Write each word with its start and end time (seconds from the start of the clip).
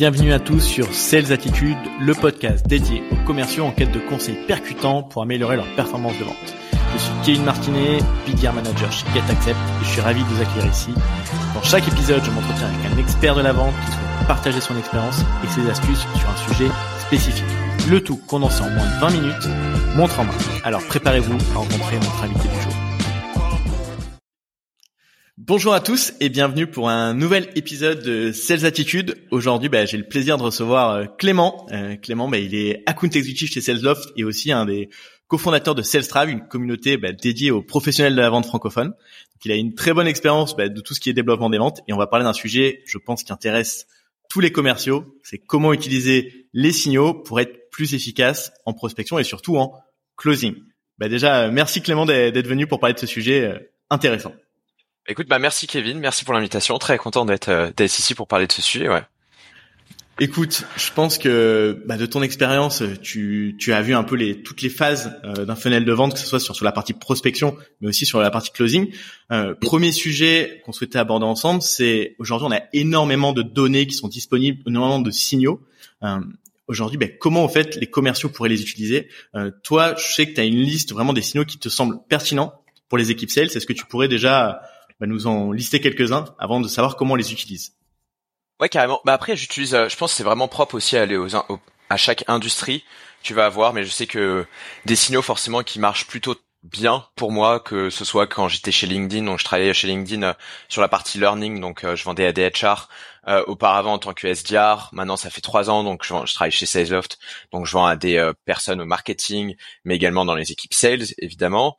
Bienvenue 0.00 0.32
à 0.32 0.38
tous 0.38 0.60
sur 0.60 0.94
Sales 0.94 1.30
Attitude, 1.30 1.76
le 2.00 2.14
podcast 2.14 2.66
dédié 2.66 3.02
aux 3.12 3.22
commerciaux 3.26 3.66
en 3.66 3.70
quête 3.70 3.92
de 3.92 3.98
conseils 3.98 4.38
percutants 4.46 5.02
pour 5.02 5.20
améliorer 5.20 5.56
leur 5.56 5.66
performance 5.76 6.18
de 6.18 6.24
vente. 6.24 6.54
Je 6.94 6.98
suis 6.98 7.12
Kevin 7.22 7.44
Martinet, 7.44 7.98
BDR 8.26 8.54
Manager 8.54 8.90
chez 8.90 9.04
GetAccept 9.12 9.58
et 9.58 9.84
je 9.84 9.90
suis 9.90 10.00
ravi 10.00 10.22
de 10.22 10.28
vous 10.28 10.40
accueillir 10.40 10.72
ici. 10.72 10.94
Dans 11.52 11.62
chaque 11.62 11.86
épisode, 11.86 12.24
je 12.24 12.30
m'entretiens 12.30 12.68
avec 12.68 12.94
un 12.94 12.98
expert 12.98 13.34
de 13.34 13.42
la 13.42 13.52
vente 13.52 13.74
qui 13.84 13.92
souhaite 13.92 14.26
partager 14.26 14.60
son 14.62 14.78
expérience 14.78 15.20
et 15.44 15.48
ses 15.48 15.68
astuces 15.68 16.06
sur 16.16 16.30
un 16.30 16.48
sujet 16.48 16.70
spécifique. 17.00 17.44
Le 17.90 18.02
tout 18.02 18.18
condensé 18.26 18.62
en 18.62 18.70
moins 18.70 18.86
de 18.86 19.00
20 19.00 19.10
minutes, 19.10 19.48
montre 19.96 20.18
en 20.18 20.24
main. 20.24 20.32
Alors 20.64 20.82
préparez-vous 20.88 21.36
à 21.52 21.58
rencontrer 21.58 21.96
notre 21.96 22.24
invité 22.24 22.48
du 22.48 22.62
jour. 22.62 22.69
Bonjour 25.50 25.74
à 25.74 25.80
tous 25.80 26.12
et 26.20 26.28
bienvenue 26.28 26.68
pour 26.68 26.90
un 26.90 27.12
nouvel 27.12 27.50
épisode 27.56 28.04
de 28.04 28.30
Sales 28.30 28.64
Attitude. 28.64 29.16
Aujourd'hui, 29.32 29.68
bah, 29.68 29.84
j'ai 29.84 29.96
le 29.96 30.06
plaisir 30.06 30.36
de 30.38 30.44
recevoir 30.44 30.90
euh, 30.90 31.06
Clément. 31.06 31.66
Euh, 31.72 31.96
Clément, 31.96 32.28
bah, 32.28 32.38
il 32.38 32.54
est 32.54 32.84
account 32.86 33.08
executive 33.08 33.50
chez 33.50 33.60
SalesLoft 33.60 34.12
et 34.16 34.22
aussi 34.22 34.52
un 34.52 34.64
des 34.64 34.90
cofondateurs 35.26 35.74
de 35.74 35.82
SalesTrive, 35.82 36.28
une 36.30 36.46
communauté 36.46 36.98
bah, 36.98 37.10
dédiée 37.10 37.50
aux 37.50 37.62
professionnels 37.62 38.14
de 38.14 38.20
la 38.20 38.30
vente 38.30 38.46
francophone. 38.46 38.90
Donc, 38.90 39.44
il 39.44 39.50
a 39.50 39.56
une 39.56 39.74
très 39.74 39.92
bonne 39.92 40.06
expérience 40.06 40.56
bah, 40.56 40.68
de 40.68 40.80
tout 40.80 40.94
ce 40.94 41.00
qui 41.00 41.10
est 41.10 41.14
développement 41.14 41.50
des 41.50 41.58
ventes 41.58 41.80
et 41.88 41.92
on 41.92 41.98
va 41.98 42.06
parler 42.06 42.24
d'un 42.24 42.32
sujet, 42.32 42.84
je 42.86 42.98
pense, 42.98 43.24
qui 43.24 43.32
intéresse 43.32 43.88
tous 44.28 44.38
les 44.38 44.52
commerciaux. 44.52 45.18
C'est 45.24 45.38
comment 45.38 45.72
utiliser 45.72 46.46
les 46.52 46.70
signaux 46.70 47.12
pour 47.12 47.40
être 47.40 47.70
plus 47.72 47.92
efficace 47.94 48.52
en 48.66 48.72
prospection 48.72 49.18
et 49.18 49.24
surtout 49.24 49.56
en 49.56 49.74
closing. 50.16 50.54
Bah, 50.98 51.08
déjà, 51.08 51.50
merci 51.50 51.82
Clément 51.82 52.06
d'être 52.06 52.46
venu 52.46 52.68
pour 52.68 52.78
parler 52.78 52.94
de 52.94 53.00
ce 53.00 53.08
sujet 53.08 53.46
euh, 53.46 53.58
intéressant. 53.90 54.32
Écoute, 55.10 55.26
bah 55.26 55.40
merci 55.40 55.66
Kevin, 55.66 55.98
merci 55.98 56.24
pour 56.24 56.34
l'invitation. 56.34 56.78
Très 56.78 56.96
content 56.96 57.24
d'être 57.24 57.48
euh, 57.48 57.72
d'être 57.76 57.98
ici 57.98 58.14
pour 58.14 58.28
parler 58.28 58.46
de 58.46 58.52
ce 58.52 58.62
sujet. 58.62 58.88
Ouais. 58.88 59.02
Écoute, 60.20 60.64
je 60.76 60.92
pense 60.92 61.18
que 61.18 61.82
bah, 61.84 61.96
de 61.96 62.06
ton 62.06 62.22
expérience, 62.22 62.84
tu, 63.02 63.56
tu 63.58 63.72
as 63.72 63.82
vu 63.82 63.92
un 63.92 64.04
peu 64.04 64.14
les 64.14 64.40
toutes 64.40 64.62
les 64.62 64.68
phases 64.68 65.18
euh, 65.24 65.44
d'un 65.44 65.56
funnel 65.56 65.84
de 65.84 65.92
vente, 65.92 66.12
que 66.12 66.20
ce 66.20 66.26
soit 66.26 66.38
sur, 66.38 66.54
sur 66.54 66.64
la 66.64 66.70
partie 66.70 66.92
prospection, 66.92 67.56
mais 67.80 67.88
aussi 67.88 68.06
sur 68.06 68.20
la 68.20 68.30
partie 68.30 68.52
closing. 68.52 68.92
Euh, 69.32 69.52
premier 69.60 69.90
sujet 69.90 70.62
qu'on 70.64 70.70
souhaitait 70.70 71.00
aborder 71.00 71.26
ensemble, 71.26 71.60
c'est 71.60 72.14
aujourd'hui 72.20 72.46
on 72.48 72.52
a 72.52 72.62
énormément 72.72 73.32
de 73.32 73.42
données 73.42 73.88
qui 73.88 73.94
sont 73.94 74.06
disponibles, 74.06 74.62
énormément 74.68 75.00
de 75.00 75.10
signaux. 75.10 75.60
Euh, 76.04 76.20
aujourd'hui, 76.68 76.98
bah, 76.98 77.08
comment 77.18 77.42
en 77.42 77.48
fait 77.48 77.74
les 77.74 77.88
commerciaux 77.88 78.28
pourraient 78.28 78.48
les 78.48 78.62
utiliser? 78.62 79.08
Euh, 79.34 79.50
Toi, 79.64 79.96
je 79.96 80.14
sais 80.14 80.28
que 80.28 80.34
tu 80.34 80.40
as 80.40 80.44
une 80.44 80.60
liste 80.60 80.92
vraiment 80.92 81.12
des 81.12 81.22
signaux 81.22 81.44
qui 81.44 81.58
te 81.58 81.68
semblent 81.68 81.98
pertinents 82.08 82.62
pour 82.88 82.96
les 82.98 83.10
équipes 83.10 83.30
sales. 83.30 83.46
Est-ce 83.46 83.66
que 83.66 83.72
tu 83.72 83.86
pourrais 83.86 84.08
déjà 84.08 84.60
bah, 85.00 85.06
nous 85.06 85.26
en 85.26 85.50
lister 85.50 85.80
quelques-uns 85.80 86.26
avant 86.38 86.60
de 86.60 86.68
savoir 86.68 86.96
comment 86.96 87.14
on 87.14 87.16
les 87.16 87.32
utilise. 87.32 87.74
Ouais, 88.60 88.68
carrément. 88.68 89.00
Bah 89.06 89.14
après, 89.14 89.34
j'utilise. 89.34 89.74
Euh, 89.74 89.88
je 89.88 89.96
pense 89.96 90.12
que 90.12 90.16
c'est 90.18 90.24
vraiment 90.24 90.46
propre 90.46 90.74
aussi 90.74 90.96
à 90.96 91.02
aller 91.02 91.16
aux, 91.16 91.34
à 91.88 91.96
chaque 91.96 92.24
industrie. 92.28 92.84
Tu 93.22 93.32
vas 93.32 93.46
avoir, 93.46 93.72
mais 93.72 93.84
je 93.84 93.90
sais 93.90 94.06
que 94.06 94.46
des 94.84 94.96
signaux 94.96 95.22
forcément 95.22 95.62
qui 95.62 95.78
marchent 95.80 96.06
plutôt 96.06 96.36
bien 96.62 97.06
pour 97.16 97.32
moi, 97.32 97.60
que 97.60 97.88
ce 97.88 98.04
soit 98.04 98.26
quand 98.26 98.48
j'étais 98.48 98.70
chez 98.70 98.86
LinkedIn, 98.86 99.24
donc 99.24 99.38
je 99.38 99.44
travaillais 99.44 99.72
chez 99.72 99.88
LinkedIn 99.88 100.22
euh, 100.22 100.34
sur 100.68 100.82
la 100.82 100.88
partie 100.88 101.18
learning, 101.18 101.58
donc 101.58 101.84
euh, 101.84 101.96
je 101.96 102.04
vendais 102.04 102.26
à 102.26 102.32
des 102.32 102.50
HR. 102.50 102.88
auparavant 103.46 103.94
en 103.94 103.98
tant 103.98 104.12
que 104.12 104.26
SDR, 104.26 104.90
maintenant 104.92 105.16
ça 105.16 105.30
fait 105.30 105.40
trois 105.40 105.70
ans, 105.70 105.84
donc 105.84 106.04
je, 106.04 106.14
je, 106.26 106.34
travaille 106.34 106.50
chez 106.50 106.66
SalesLoft, 106.66 107.18
donc 107.52 107.66
je 107.66 107.72
vends 107.72 107.86
à 107.86 107.96
des 107.96 108.30
personnes 108.44 108.80
au 108.80 108.86
marketing, 108.86 109.56
mais 109.84 109.96
également 109.96 110.26
dans 110.26 110.34
les 110.34 110.52
équipes 110.52 110.74
sales, 110.74 111.06
évidemment 111.18 111.78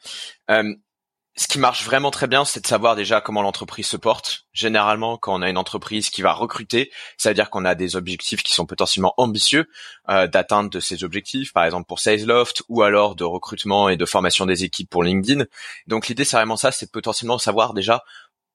ce 1.35 1.47
qui 1.47 1.59
marche 1.59 1.85
vraiment 1.85 2.11
très 2.11 2.27
bien, 2.27 2.43
c'est 2.43 2.59
de 2.59 2.67
savoir 2.67 2.95
déjà 2.95 3.21
comment 3.21 3.41
l'entreprise 3.41 3.87
se 3.87 3.95
porte. 3.95 4.45
Généralement, 4.51 5.17
quand 5.17 5.33
on 5.33 5.41
a 5.41 5.49
une 5.49 5.57
entreprise 5.57 6.09
qui 6.09 6.21
va 6.21 6.33
recruter, 6.33 6.91
ça 7.17 7.29
veut 7.29 7.35
dire 7.35 7.49
qu'on 7.49 7.63
a 7.63 7.73
des 7.73 7.95
objectifs 7.95 8.43
qui 8.43 8.53
sont 8.53 8.65
potentiellement 8.65 9.13
ambitieux 9.15 9.69
euh, 10.09 10.27
d'atteindre 10.27 10.69
de 10.69 10.79
ces 10.81 11.05
objectifs, 11.05 11.53
par 11.53 11.63
exemple 11.63 11.87
pour 11.87 11.99
SalesLoft, 11.99 12.63
ou 12.67 12.81
alors 12.81 13.15
de 13.15 13.23
recrutement 13.23 13.87
et 13.87 13.95
de 13.95 14.05
formation 14.05 14.45
des 14.45 14.65
équipes 14.65 14.89
pour 14.89 15.03
LinkedIn. 15.03 15.45
Donc 15.87 16.09
l'idée, 16.09 16.25
c'est 16.25 16.35
vraiment 16.35 16.57
ça, 16.57 16.71
c'est 16.71 16.91
potentiellement 16.91 17.37
savoir 17.37 17.73
déjà 17.73 18.03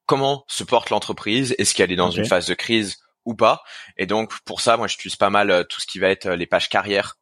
comment 0.05 0.45
se 0.47 0.63
porte 0.63 0.91
l'entreprise, 0.91 1.55
est-ce 1.59 1.75
qu'elle 1.75 1.91
est 1.91 1.97
dans 1.97 2.11
une 2.11 2.27
phase 2.27 2.47
de 2.47 2.55
crise 2.55 2.99
ou 3.25 3.35
pas. 3.35 3.63
Et 3.97 4.07
donc 4.07 4.39
pour 4.45 4.61
ça, 4.61 4.77
moi, 4.77 4.87
j'utilise 4.87 5.17
pas 5.17 5.31
mal 5.31 5.51
euh, 5.51 5.65
tout 5.65 5.81
ce 5.81 5.87
qui 5.87 5.99
va 5.99 6.09
être 6.09 6.27
euh, 6.27 6.37
les 6.37 6.47
pages 6.47 6.69
carrières 6.69 7.17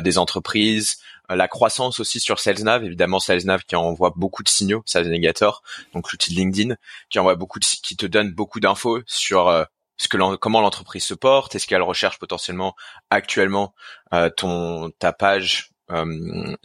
des 0.00 0.16
entreprises, 0.16 0.96
euh, 0.96 1.11
la 1.28 1.48
croissance 1.48 2.00
aussi 2.00 2.20
sur 2.20 2.38
SalesNav, 2.38 2.84
évidemment 2.84 3.20
SalesNav 3.20 3.64
qui 3.64 3.76
envoie 3.76 4.12
beaucoup 4.16 4.42
de 4.42 4.48
signaux, 4.48 4.82
Sales 4.86 5.06
Navigator, 5.06 5.62
donc 5.94 6.10
l'outil 6.10 6.34
de 6.34 6.36
LinkedIn, 6.36 6.74
qui 7.10 7.18
envoie 7.18 7.34
beaucoup 7.34 7.58
de, 7.58 7.64
qui 7.64 7.96
te 7.96 8.06
donne 8.06 8.32
beaucoup 8.32 8.60
d'infos 8.60 9.00
sur 9.06 9.48
euh, 9.48 9.64
ce 9.96 10.08
que 10.08 10.36
comment 10.36 10.60
l'entreprise 10.60 11.04
se 11.04 11.14
porte, 11.14 11.54
est-ce 11.54 11.66
qu'elle 11.66 11.82
recherche 11.82 12.18
potentiellement 12.18 12.74
actuellement 13.10 13.74
euh, 14.12 14.30
ton 14.30 14.90
ta 14.98 15.12
page 15.12 15.70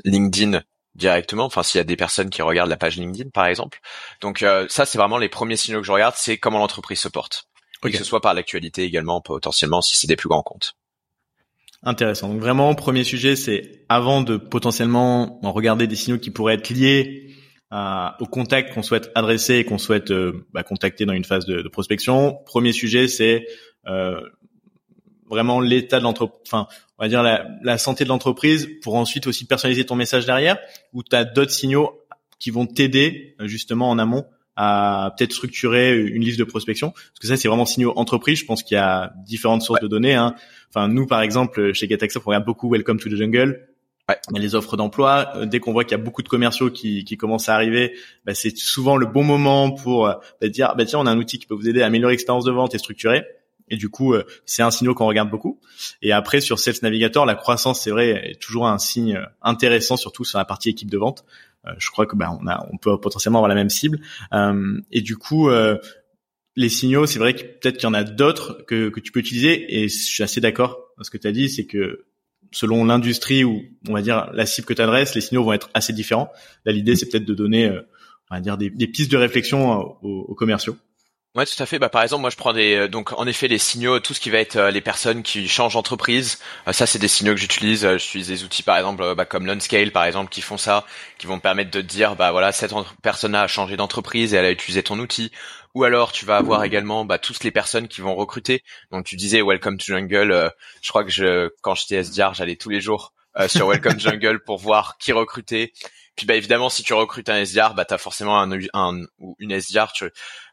LinkedIn 0.06 0.62
directement, 0.96 1.44
enfin 1.44 1.62
s'il 1.62 1.80
y 1.80 1.82
a 1.82 1.84
des 1.84 1.98
personnes 1.98 2.30
qui 2.30 2.42
regardent 2.42 2.70
la 2.70 2.78
page 2.78 2.96
LinkedIn 2.96 3.30
par 3.32 3.46
exemple. 3.46 3.82
Donc 4.22 4.46
ça 4.70 4.86
c'est 4.86 4.98
vraiment 4.98 5.18
les 5.18 5.28
premiers 5.28 5.58
signaux 5.58 5.82
que 5.82 5.86
je 5.86 5.92
regarde, 5.92 6.16
c'est 6.18 6.38
comment 6.38 6.60
l'entreprise 6.60 7.00
se 7.00 7.10
porte. 7.10 7.50
Que 7.82 7.96
ce 7.96 8.04
soit 8.06 8.22
par 8.22 8.34
l'actualité 8.34 8.84
également 8.84 9.22
potentiellement 9.22 9.82
si 9.82 9.98
c'est 9.98 10.08
des 10.08 10.16
plus 10.16 10.30
grands 10.30 10.44
comptes. 10.44 10.76
Intéressant. 11.84 12.30
Donc 12.30 12.42
vraiment, 12.42 12.74
premier 12.74 13.04
sujet, 13.04 13.36
c'est 13.36 13.86
avant 13.88 14.22
de 14.22 14.38
potentiellement 14.38 15.40
regarder 15.44 15.88
des 15.88 15.96
signaux 15.96 16.18
qui 16.18 16.32
pourraient 16.32 16.56
être 16.56 16.70
liés 16.70 17.36
au 17.72 18.26
contact 18.26 18.74
qu'on 18.74 18.84
souhaite 18.84 19.12
adresser 19.14 19.56
et 19.56 19.66
qu'on 19.66 19.78
souhaite 19.78 20.12
euh, 20.12 20.46
bah, 20.54 20.64
contacter 20.64 21.06
dans 21.06 21.14
une 21.14 21.26
phase 21.26 21.46
de, 21.46 21.68
prospection. 21.68 22.40
Premier 22.46 22.72
sujet, 22.72 23.08
c'est 23.08 23.46
euh, 23.88 24.22
vraiment 25.30 25.60
l'état 25.60 26.00
de 26.00 26.04
l'entreprise, 26.04 26.54
on 26.54 26.66
va 26.98 27.10
dire 27.10 27.24
la, 27.24 27.46
la 27.64 27.78
santé 27.78 28.06
de 28.06 28.10
l'entreprise 28.10 28.70
pour 28.82 28.96
ensuite 28.96 29.28
aussi 29.28 29.46
personnaliser 29.46 29.86
ton 29.86 29.96
message 29.96 30.26
derrière 30.26 30.58
ou 30.94 31.04
tu 31.04 31.16
as 31.16 31.26
d'autres 31.26 31.52
signaux 31.52 32.02
qui 32.40 32.52
vont 32.52 32.66
t'aider 32.66 33.36
justement 33.42 33.90
en 33.90 34.00
amont 34.00 34.26
à 34.58 35.14
peut-être 35.16 35.32
structurer 35.32 35.98
une 35.98 36.24
liste 36.24 36.40
de 36.40 36.44
prospection 36.44 36.90
Parce 36.92 37.20
que 37.22 37.28
ça, 37.28 37.38
c'est 37.38 37.48
vraiment 37.48 37.66
signaux 37.66 37.94
entreprise. 37.96 38.40
Je 38.40 38.46
pense 38.46 38.64
qu'il 38.64 38.76
y 38.76 38.80
a 38.80 39.14
différentes 39.26 39.62
sources 39.62 39.82
de 39.82 39.88
données. 39.88 40.16
Hein. 40.16 40.36
Enfin, 40.70 40.88
nous, 40.88 41.06
par 41.06 41.22
exemple, 41.22 41.74
chez 41.74 41.88
GetAccess, 41.88 42.22
on 42.26 42.30
regarde 42.30 42.46
beaucoup 42.46 42.70
Welcome 42.70 43.00
to 43.00 43.10
the 43.10 43.16
Jungle. 43.16 43.68
Ouais. 44.10 44.18
Il 44.32 44.38
y 44.38 44.40
a 44.40 44.42
les 44.42 44.56
offres 44.56 44.76
d'emploi. 44.76 45.32
Euh, 45.36 45.46
dès 45.46 45.60
qu'on 45.60 45.74
voit 45.74 45.84
qu'il 45.84 45.92
y 45.92 46.00
a 46.00 46.04
beaucoup 46.04 46.24
de 46.24 46.30
commerciaux 46.30 46.72
qui, 46.72 47.04
qui 47.04 47.18
commencent 47.18 47.50
à 47.50 47.56
arriver, 47.56 47.94
bah, 48.26 48.34
c'est 48.34 48.56
souvent 48.58 48.98
le 48.98 49.06
bon 49.06 49.24
moment 49.24 49.72
pour 49.72 50.08
euh, 50.08 50.14
bah, 50.42 50.48
dire 50.48 50.74
bah, 50.76 50.86
tiens, 50.86 51.00
on 51.00 51.06
a 51.06 51.12
un 51.12 51.18
outil 51.18 51.40
qui 51.40 51.46
peut 51.46 51.56
vous 51.56 51.70
aider 51.70 51.82
à 51.82 51.86
améliorer 51.86 52.14
l'expérience 52.14 52.46
de 52.46 52.52
vente 52.52 52.74
et 52.74 52.78
structurer. 52.78 53.26
Et 53.70 53.76
du 53.76 53.90
coup, 53.90 54.14
euh, 54.14 54.24
c'est 54.46 54.64
un 54.64 54.72
signal 54.72 54.96
qu'on 54.96 55.08
regarde 55.08 55.30
beaucoup. 55.30 55.60
Et 56.02 56.14
après, 56.14 56.40
sur 56.40 56.58
Sales 56.58 56.76
Navigator, 56.82 57.26
la 57.26 57.36
croissance, 57.36 57.82
c'est 57.82 57.92
vrai, 57.92 58.32
est 58.32 58.42
toujours 58.42 58.68
un 58.68 58.78
signe 58.78 59.22
intéressant, 59.42 59.98
surtout 59.98 60.24
sur 60.24 60.38
la 60.38 60.46
partie 60.46 60.70
équipe 60.70 60.90
de 60.90 60.98
vente. 60.98 61.26
Euh, 61.68 61.74
je 61.78 61.90
crois 61.90 62.06
que 62.06 62.16
ben 62.16 62.38
on 62.42 62.48
a 62.48 62.68
on 62.72 62.78
peut 62.78 63.00
potentiellement 63.00 63.40
avoir 63.40 63.50
la 63.50 63.56
même 63.56 63.70
cible 63.70 64.00
euh, 64.34 64.80
et 64.92 65.02
du 65.02 65.18
coup 65.18 65.50
euh, 65.50 65.78
les 66.56 66.70
signaux, 66.70 67.06
c'est 67.06 67.20
vrai 67.20 67.36
que 67.36 67.44
peut-être 67.44 67.78
qu'il 67.78 67.88
y 67.88 67.92
en 67.92 67.94
a 67.94 68.04
d'autres 68.04 68.64
que, 68.66 68.90
que 68.90 69.00
tu 69.00 69.12
peux 69.12 69.20
utiliser 69.20 69.80
et 69.82 69.88
je 69.88 69.96
suis 69.96 70.24
assez 70.24 70.42
d'accord 70.42 70.80
ce 71.02 71.12
que 71.12 71.18
tu 71.18 71.32
dit, 71.32 71.50
c'est 71.50 71.68
que 71.68 72.06
selon 72.52 72.86
l'industrie 72.86 73.44
ou 73.44 73.62
on 73.88 73.94
va 73.94 74.02
dire 74.02 74.32
la 74.34 74.48
cible 74.48 74.66
que 74.66 74.74
tu 74.74 74.82
adresses, 74.82 75.14
les 75.14 75.22
signaux 75.22 75.44
vont 75.44 75.54
être 75.54 75.70
assez 75.76 75.94
différents. 75.94 76.32
Là, 76.66 76.72
l'idée, 76.72 76.96
c'est 76.96 77.08
peut-être 77.08 77.26
de 77.26 77.36
donner, 77.36 77.70
on 78.32 78.36
va 78.36 78.42
dire, 78.42 78.58
des, 78.58 78.72
pistes 78.88 79.12
de 79.12 79.18
réflexion 79.18 79.80
aux 80.02 80.34
commerciaux. 80.34 80.76
Ouais, 81.36 81.46
tout 81.46 81.62
à 81.62 81.66
fait. 81.68 81.78
Bah, 81.78 81.90
par 81.90 82.02
exemple, 82.02 82.22
moi, 82.22 82.32
je 82.32 82.36
prends 82.36 82.52
des, 82.54 82.76
euh, 82.76 82.88
donc, 82.88 83.14
en 83.14 83.28
effet, 83.28 83.48
les 83.48 83.60
signaux, 83.60 84.00
tout 84.00 84.16
ce 84.16 84.20
qui 84.20 84.32
va 84.32 84.40
être 84.40 84.56
euh, 84.56 84.72
les 84.72 84.82
personnes 84.82 85.22
qui 85.22 85.48
changent 85.48 85.74
d'entreprise. 85.76 86.40
Euh, 86.68 86.72
ça, 86.74 86.88
c'est 86.88 86.98
des 86.98 87.08
signaux 87.08 87.34
que 87.36 87.40
j'utilise. 87.40 87.88
j'utilise 87.98 88.28
des 88.28 88.44
outils, 88.44 88.64
par 88.64 88.76
exemple, 88.78 89.14
bah, 89.14 89.26
comme 89.26 89.46
Lunscale, 89.46 89.92
par 89.92 90.06
exemple, 90.06 90.32
qui 90.32 90.42
font 90.42 90.58
ça, 90.58 90.86
qui 91.20 91.28
vont 91.28 91.40
permettre 91.40 91.70
de 91.70 91.82
dire, 91.82 92.16
bah, 92.16 92.32
voilà, 92.32 92.52
cette 92.52 92.74
personne 93.04 93.36
a 93.36 93.48
changé 93.48 93.78
d'entreprise 93.78 94.34
et 94.34 94.38
elle 94.38 94.46
a 94.46 94.52
utilisé 94.52 94.82
ton 94.82 94.98
outil. 94.98 95.32
Ou 95.76 95.84
alors, 95.84 96.12
tu 96.12 96.26
vas 96.26 96.38
avoir 96.38 96.64
également, 96.64 97.06
bah, 97.06 97.20
toutes 97.20 97.44
les 97.44 97.52
personnes 97.52 97.88
qui 97.88 98.02
vont 98.02 98.16
recruter. 98.16 98.64
Donc, 98.92 99.06
tu 99.06 99.16
disais 99.16 99.42
Welcome 99.44 99.78
to 99.78 99.86
Jungle. 99.94 100.52
je 100.82 100.90
crois 100.90 101.04
que 101.04 101.12
je, 101.12 101.50
quand 101.62 101.76
j'étais 101.76 101.98
SDR, 101.98 102.34
j'allais 102.34 102.56
tous 102.56 102.70
les 102.70 102.82
jours 102.82 103.14
sur 103.48 103.68
Welcome 103.68 104.00
Jungle 104.00 104.44
pour 104.44 104.58
voir 104.58 104.98
qui 104.98 105.12
recruter. 105.12 105.74
Puis 106.18 106.26
bah 106.26 106.36
évidemment, 106.36 106.70
si 106.70 106.82
tu 106.82 106.94
recrutes 106.94 107.30
un 107.30 107.38
SDR, 107.46 107.76
bah 107.76 107.86
t'as 107.86 108.00
forcément 108.00 108.40
un, 108.42 108.52
un, 108.74 109.04
une 109.38 109.52
SDR, 109.52 109.92
tu, 109.94 110.10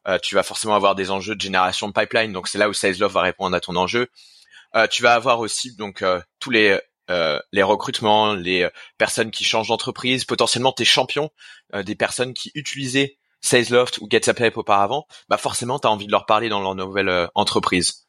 euh, 0.06 0.18
tu 0.22 0.34
vas 0.34 0.42
forcément 0.42 0.76
avoir 0.76 0.94
des 0.94 1.10
enjeux 1.10 1.34
de 1.34 1.40
génération 1.40 1.88
de 1.88 1.94
pipeline. 1.94 2.32
Donc 2.32 2.48
c'est 2.48 2.58
là 2.58 2.68
où 2.68 2.74
SalesLoft 2.74 3.14
va 3.14 3.22
répondre 3.22 3.56
à 3.56 3.60
ton 3.60 3.74
enjeu. 3.74 4.08
Euh, 4.76 4.86
tu 4.86 5.02
vas 5.02 5.14
avoir 5.14 5.40
aussi 5.40 5.74
donc 5.74 6.02
euh, 6.02 6.20
tous 6.38 6.50
les 6.50 6.78
les 7.52 7.62
recrutements, 7.62 8.32
les 8.32 8.66
personnes 8.96 9.30
qui 9.30 9.44
changent 9.44 9.68
d'entreprise, 9.68 10.24
potentiellement 10.24 10.72
tes 10.72 10.86
champions, 10.86 11.28
des 11.74 11.94
personnes 11.94 12.32
qui 12.32 12.50
utilisaient 12.54 13.18
SalesLoft 13.44 13.98
ou 13.98 14.08
GetSupply 14.10 14.50
auparavant, 14.54 15.06
bah 15.28 15.36
forcément 15.36 15.78
tu 15.78 15.86
as 15.86 15.90
envie 15.90 16.06
de 16.06 16.12
leur 16.12 16.26
parler 16.26 16.48
dans 16.48 16.60
leur 16.60 16.74
nouvelle 16.74 17.28
entreprise. 17.34 18.06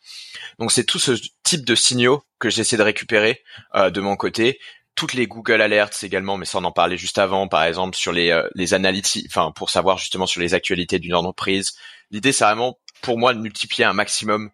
Donc 0.59 0.71
c'est 0.71 0.85
tout 0.85 0.99
ce 0.99 1.11
type 1.43 1.65
de 1.65 1.75
signaux 1.75 2.23
que 2.39 2.49
j'essaie 2.49 2.77
de 2.77 2.83
récupérer 2.83 3.43
de 3.75 3.99
mon 4.01 4.15
côté 4.15 4.59
toutes 4.95 5.13
les 5.13 5.27
Google 5.27 5.61
Alerts 5.61 6.03
également, 6.03 6.37
mais 6.37 6.45
ça 6.45 6.57
on 6.59 6.63
en 6.63 6.71
parlait 6.71 6.97
juste 6.97 7.17
avant, 7.17 7.47
par 7.47 7.63
exemple 7.63 7.95
sur 7.95 8.11
les 8.11 8.31
euh, 8.31 8.47
les 8.55 8.73
analytics, 8.73 9.25
enfin 9.27 9.51
pour 9.51 9.69
savoir 9.69 9.97
justement 9.97 10.25
sur 10.25 10.41
les 10.41 10.53
actualités 10.53 10.99
d'une 10.99 11.15
entreprise. 11.15 11.73
L'idée 12.11 12.31
c'est 12.31 12.45
vraiment 12.45 12.79
pour 13.01 13.17
moi 13.17 13.33
de 13.33 13.39
multiplier 13.39 13.85
un 13.85 13.93
maximum 13.93 14.49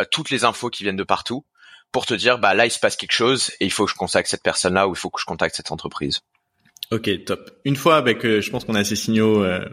euh, 0.00 0.04
toutes 0.10 0.30
les 0.30 0.44
infos 0.44 0.68
qui 0.68 0.82
viennent 0.82 0.96
de 0.96 1.04
partout. 1.04 1.46
pour 1.92 2.06
te 2.06 2.14
dire 2.14 2.38
bah 2.38 2.54
là 2.54 2.66
il 2.66 2.72
se 2.72 2.80
passe 2.80 2.96
quelque 2.96 3.12
chose 3.12 3.52
et 3.60 3.66
il 3.66 3.70
faut 3.70 3.84
que 3.84 3.92
je 3.92 3.96
contacte 3.96 4.28
cette 4.28 4.42
personne 4.42 4.74
là 4.74 4.88
ou 4.88 4.94
il 4.94 4.98
faut 4.98 5.10
que 5.10 5.20
je 5.20 5.26
contacte 5.26 5.54
cette 5.54 5.70
entreprise. 5.70 6.20
Ok, 6.90 7.08
top. 7.24 7.50
Une 7.64 7.76
fois 7.76 7.96
avec, 7.96 8.24
euh, 8.26 8.40
je 8.40 8.50
pense 8.50 8.64
qu'on 8.64 8.74
a 8.74 8.84
ces 8.84 8.96
signaux 8.96 9.42
euh, 9.42 9.64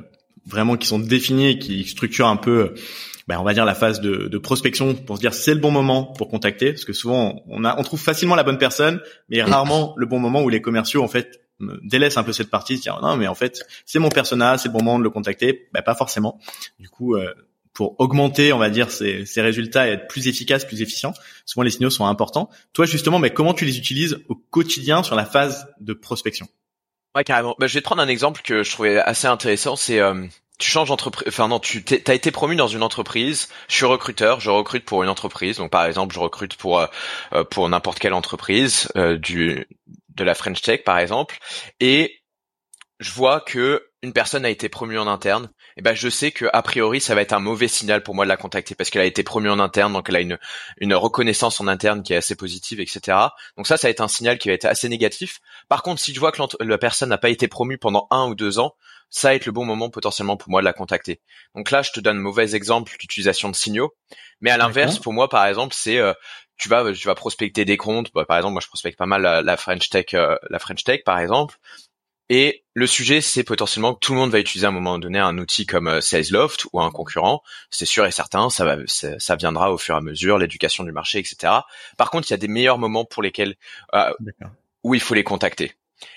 vraiment 0.45 0.77
qui 0.77 0.87
sont 0.87 0.99
définis 0.99 1.49
et 1.49 1.59
qui 1.59 1.83
structurent 1.85 2.27
un 2.27 2.37
peu, 2.37 2.73
ben, 3.27 3.39
on 3.39 3.43
va 3.43 3.53
dire 3.53 3.65
la 3.65 3.75
phase 3.75 4.01
de, 4.01 4.27
de 4.27 4.37
prospection 4.37 4.95
pour 4.95 5.17
se 5.17 5.21
dire 5.21 5.33
c'est 5.33 5.53
le 5.53 5.59
bon 5.59 5.71
moment 5.71 6.05
pour 6.05 6.29
contacter, 6.29 6.71
parce 6.71 6.85
que 6.85 6.93
souvent 6.93 7.43
on 7.47 7.63
a, 7.63 7.79
on 7.79 7.83
trouve 7.83 7.99
facilement 7.99 8.35
la 8.35 8.43
bonne 8.43 8.57
personne, 8.57 9.01
mais 9.29 9.41
rarement 9.41 9.93
le 9.97 10.05
bon 10.05 10.19
moment 10.19 10.41
où 10.41 10.49
les 10.49 10.61
commerciaux 10.61 11.03
en 11.03 11.07
fait 11.07 11.41
délaissent 11.83 12.17
un 12.17 12.23
peu 12.23 12.33
cette 12.33 12.49
partie, 12.49 12.77
se 12.77 12.81
dire 12.81 12.99
non 13.01 13.17
mais 13.17 13.27
en 13.27 13.35
fait 13.35 13.63
c'est 13.85 13.99
mon 13.99 14.09
persona, 14.09 14.57
c'est 14.57 14.69
le 14.69 14.73
bon 14.73 14.83
moment 14.83 14.99
de 14.99 15.03
le 15.03 15.09
contacter, 15.09 15.69
ben, 15.73 15.81
pas 15.81 15.95
forcément. 15.95 16.39
Du 16.79 16.89
coup, 16.89 17.15
euh, 17.15 17.33
pour 17.73 17.95
augmenter, 17.99 18.51
on 18.51 18.57
va 18.57 18.69
dire, 18.69 18.91
ces, 18.91 19.25
ces, 19.25 19.41
résultats 19.41 19.87
et 19.87 19.91
être 19.91 20.07
plus 20.07 20.27
efficace, 20.27 20.65
plus 20.65 20.81
efficient, 20.81 21.13
souvent 21.45 21.63
les 21.63 21.69
signaux 21.69 21.89
sont 21.89 22.05
importants. 22.05 22.49
Toi 22.73 22.85
justement, 22.85 23.19
mais 23.19 23.29
comment 23.29 23.53
tu 23.53 23.65
les 23.65 23.77
utilises 23.77 24.19
au 24.27 24.35
quotidien 24.35 25.03
sur 25.03 25.15
la 25.15 25.25
phase 25.25 25.67
de 25.79 25.93
prospection? 25.93 26.47
Ouais, 27.15 27.23
carrément. 27.23 27.55
Bah, 27.59 27.67
je 27.67 27.73
vais 27.73 27.81
te 27.81 27.85
prendre 27.85 28.01
un 28.01 28.07
exemple 28.07 28.41
que 28.41 28.63
je 28.63 28.71
trouvais 28.71 28.97
assez 28.99 29.27
intéressant. 29.27 29.75
C'est 29.75 29.99
euh, 29.99 30.25
tu 30.59 30.69
changes 30.69 30.89
d'entreprise. 30.89 31.27
Enfin 31.27 31.47
non, 31.47 31.59
tu 31.59 31.83
as 32.07 32.13
été 32.13 32.31
promu 32.31 32.55
dans 32.55 32.67
une 32.67 32.83
entreprise. 32.83 33.49
Je 33.67 33.75
suis 33.75 33.85
recruteur. 33.85 34.39
Je 34.39 34.49
recrute 34.49 34.85
pour 34.85 35.03
une 35.03 35.09
entreprise. 35.09 35.57
Donc 35.57 35.71
par 35.71 35.85
exemple, 35.85 36.13
je 36.13 36.19
recrute 36.19 36.55
pour 36.55 36.79
euh, 36.79 36.87
euh, 37.33 37.43
pour 37.43 37.67
n'importe 37.67 37.99
quelle 37.99 38.13
entreprise 38.13 38.89
du 38.95 39.67
de 40.15 40.23
la 40.23 40.35
French 40.35 40.61
Tech 40.61 40.83
par 40.83 40.99
exemple. 40.99 41.37
Et 41.79 42.21
je 42.99 43.11
vois 43.11 43.41
que 43.41 43.85
une 44.03 44.13
personne 44.13 44.45
a 44.45 44.49
été 44.49 44.69
promue 44.69 44.97
en 44.97 45.07
interne 45.07 45.49
eh 45.77 45.81
ben 45.81 45.95
je 45.95 46.09
sais 46.09 46.31
que 46.31 46.45
a 46.53 46.61
priori 46.61 47.01
ça 47.01 47.15
va 47.15 47.21
être 47.21 47.33
un 47.33 47.39
mauvais 47.39 47.67
signal 47.67 48.03
pour 48.03 48.15
moi 48.15 48.25
de 48.25 48.29
la 48.29 48.37
contacter 48.37 48.75
parce 48.75 48.89
qu'elle 48.89 49.01
a 49.01 49.05
été 49.05 49.23
promue 49.23 49.49
en 49.49 49.59
interne, 49.59 49.93
donc 49.93 50.09
elle 50.09 50.15
a 50.15 50.21
une 50.21 50.37
une 50.77 50.93
reconnaissance 50.93 51.61
en 51.61 51.67
interne 51.67 52.03
qui 52.03 52.13
est 52.13 52.17
assez 52.17 52.35
positive, 52.35 52.79
etc. 52.79 53.17
Donc 53.57 53.67
ça, 53.67 53.77
ça 53.77 53.87
va 53.87 53.91
être 53.91 54.01
un 54.01 54.07
signal 54.07 54.37
qui 54.37 54.49
va 54.49 54.53
être 54.53 54.65
assez 54.65 54.89
négatif. 54.89 55.39
Par 55.69 55.83
contre, 55.83 56.01
si 56.01 56.13
je 56.13 56.19
vois 56.19 56.31
que 56.31 56.41
la 56.63 56.77
personne 56.77 57.09
n'a 57.09 57.17
pas 57.17 57.29
été 57.29 57.47
promue 57.47 57.77
pendant 57.77 58.07
un 58.11 58.27
ou 58.27 58.35
deux 58.35 58.59
ans, 58.59 58.75
ça 59.09 59.29
va 59.29 59.35
être 59.35 59.45
le 59.45 59.51
bon 59.51 59.65
moment 59.65 59.89
potentiellement 59.89 60.37
pour 60.37 60.49
moi 60.49 60.61
de 60.61 60.65
la 60.65 60.73
contacter. 60.73 61.21
Donc 61.53 61.69
là, 61.69 61.81
je 61.81 61.91
te 61.91 61.99
donne 61.99 62.17
un 62.17 62.21
mauvais 62.21 62.55
exemple 62.55 62.93
d'utilisation 62.97 63.49
de 63.49 63.55
signaux, 63.55 63.93
mais 64.39 64.51
à 64.51 64.57
l'inverse, 64.57 64.99
pour 64.99 65.13
moi, 65.13 65.27
par 65.27 65.45
exemple, 65.45 65.75
c'est 65.77 65.97
euh, 65.97 66.13
tu 66.57 66.69
vas, 66.69 66.91
tu 66.93 67.07
vas 67.07 67.15
prospecter 67.15 67.65
des 67.65 67.77
comptes. 67.77 68.11
Bah, 68.13 68.25
par 68.25 68.37
exemple, 68.37 68.53
moi, 68.53 68.61
je 68.61 68.67
prospecte 68.67 68.97
pas 68.97 69.05
mal 69.05 69.21
la, 69.21 69.57
French 69.57 69.89
Tech, 69.89 70.13
euh, 70.13 70.37
la 70.49 70.59
French 70.59 70.83
Tech, 70.83 71.01
par 71.03 71.19
exemple. 71.19 71.57
Et 72.33 72.63
le 72.75 72.87
sujet, 72.87 73.19
c'est 73.19 73.43
potentiellement 73.43 73.93
que 73.93 73.99
tout 73.99 74.13
le 74.13 74.19
monde 74.19 74.31
va 74.31 74.39
utiliser 74.39 74.65
à 74.65 74.69
un 74.69 74.71
moment 74.71 74.97
donné 74.97 75.19
un 75.19 75.37
outil 75.37 75.65
comme 75.65 75.89
euh, 75.89 75.99
SalesLoft 75.99 76.65
ou 76.71 76.79
un 76.79 76.89
concurrent. 76.89 77.43
C'est 77.71 77.85
sûr 77.85 78.05
et 78.05 78.11
certain, 78.11 78.49
ça 78.49 78.63
va, 78.63 78.77
ça 78.87 79.35
viendra 79.35 79.73
au 79.73 79.77
fur 79.77 79.95
et 79.95 79.97
à 79.97 80.01
mesure, 80.01 80.37
l'éducation 80.37 80.85
du 80.85 80.93
marché, 80.93 81.19
etc. 81.19 81.51
Par 81.97 82.09
contre, 82.09 82.29
il 82.29 82.31
y 82.31 82.33
a 82.33 82.37
des 82.37 82.47
meilleurs 82.47 82.77
moments 82.77 83.03
pour 83.03 83.21
lesquels 83.21 83.57
euh, 83.93 84.13
où 84.85 84.95
il 84.95 85.01
faut 85.01 85.13
les 85.13 85.25
contacter. 85.25 85.73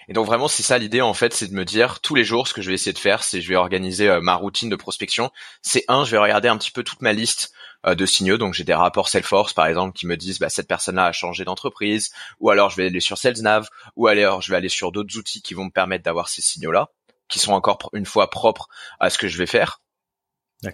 Et 0.06 0.12
donc 0.12 0.26
vraiment, 0.26 0.46
c'est 0.46 0.62
ça 0.62 0.78
l'idée 0.78 1.00
en 1.00 1.14
fait, 1.14 1.34
c'est 1.34 1.48
de 1.48 1.54
me 1.54 1.64
dire 1.64 1.98
tous 2.00 2.14
les 2.14 2.24
jours, 2.24 2.46
ce 2.46 2.54
que 2.54 2.62
je 2.62 2.68
vais 2.68 2.74
essayer 2.74 2.92
de 2.92 2.98
faire, 2.98 3.24
c'est 3.24 3.40
je 3.40 3.48
vais 3.48 3.56
organiser 3.56 4.08
euh, 4.08 4.20
ma 4.20 4.36
routine 4.36 4.68
de 4.68 4.76
prospection. 4.76 5.32
C'est 5.62 5.84
un, 5.88 6.04
je 6.04 6.12
vais 6.12 6.18
regarder 6.18 6.46
un 6.46 6.56
petit 6.56 6.70
peu 6.70 6.84
toute 6.84 7.02
ma 7.02 7.12
liste 7.12 7.52
de 7.84 8.06
signaux. 8.06 8.38
Donc 8.38 8.54
j'ai 8.54 8.64
des 8.64 8.74
rapports 8.74 9.08
Salesforce 9.08 9.52
par 9.52 9.66
exemple 9.66 9.92
qui 9.96 10.06
me 10.06 10.16
disent 10.16 10.38
bah, 10.38 10.48
cette 10.48 10.68
personne-là 10.68 11.06
a 11.06 11.12
changé 11.12 11.44
d'entreprise, 11.44 12.10
ou 12.40 12.50
alors 12.50 12.70
je 12.70 12.76
vais 12.76 12.86
aller 12.86 13.00
sur 13.00 13.18
SalesNav, 13.18 13.68
ou 13.96 14.06
alors 14.06 14.42
je 14.42 14.50
vais 14.50 14.56
aller 14.56 14.68
sur 14.68 14.92
d'autres 14.92 15.16
outils 15.18 15.42
qui 15.42 15.54
vont 15.54 15.66
me 15.66 15.70
permettre 15.70 16.04
d'avoir 16.04 16.28
ces 16.28 16.42
signaux-là, 16.42 16.90
qui 17.28 17.38
sont 17.38 17.52
encore 17.52 17.90
une 17.92 18.06
fois 18.06 18.30
propres 18.30 18.68
à 19.00 19.10
ce 19.10 19.18
que 19.18 19.28
je 19.28 19.38
vais 19.38 19.46
faire. 19.46 19.80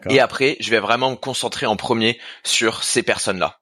Et 0.09 0.21
après, 0.21 0.57
je 0.61 0.71
vais 0.71 0.79
vraiment 0.79 1.11
me 1.11 1.17
concentrer 1.17 1.67
en 1.67 1.77
premier 1.77 2.21
sur 2.45 2.85
ces 2.85 3.03
personnes-là. 3.03 3.59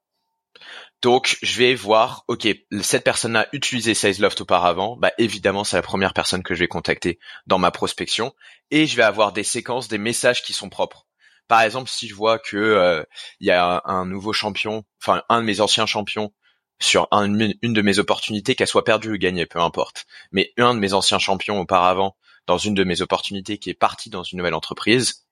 Donc, 1.01 1.39
je 1.43 1.59
vais 1.59 1.75
voir, 1.75 2.25
ok, 2.27 2.49
cette 2.83 3.05
personne 3.05 3.37
a 3.37 3.47
utilisé 3.53 3.95
SalesLoft 3.95 4.41
auparavant, 4.41 4.97
bah 4.97 5.13
évidemment, 5.17 5.63
c'est 5.63 5.77
la 5.77 5.83
première 5.83 6.13
personne 6.13 6.43
que 6.43 6.55
je 6.55 6.61
vais 6.61 6.69
contacter 6.69 7.21
dans 7.47 7.59
ma 7.59 7.71
prospection, 7.71 8.35
et 8.71 8.87
je 8.87 8.97
vais 8.97 9.05
avoir 9.05 9.33
des 9.33 9.45
séquences, 9.45 9.87
des 9.87 9.99
messages 9.99 10.43
qui 10.43 10.53
sont 10.53 10.69
propres. 10.69 11.08
Par 11.49 11.63
exemple, 11.63 11.91
si 11.91 12.07
je 12.09 12.15
vois 12.15 12.39
que 12.39 12.57
euh, 12.57 13.03
il 13.41 13.47
y 13.47 13.51
a 13.51 13.83
un, 13.85 14.07
nouveau 14.07 14.33
champion, 14.33 14.85
enfin 15.03 15.23
un 15.29 15.41
de 15.41 15.47
mes 15.47 15.61
anciens 15.61 15.87
champions 15.87 16.33
sur 16.79 17.09
une 17.11 17.57
de 17.63 17.83
mes 17.83 17.99
opportunités, 17.99 18.55
qu'elle 18.55 18.69
soit 18.69 18.85
perdue 18.85 19.13
ou 19.13 19.19
gagnée, 19.19 19.47
peu 19.47 19.59
importe. 19.59 20.07
Mais 20.31 20.53
un 20.59 20.75
de 20.75 20.79
mes 20.79 20.93
anciens 20.93 21.19
champions 21.19 21.59
auparavant, 21.59 22.17
dans 22.47 22.59
une 22.59 22.75
de 22.75 22.85
mes 22.85 23.03
opportunités, 23.03 23.59
qui 23.59 23.71
est 23.71 23.75
parti 23.75 24.11
dans 24.11 24.23
une 24.23 24.39
nouvelle 24.39 24.55
entreprise, 24.55 25.27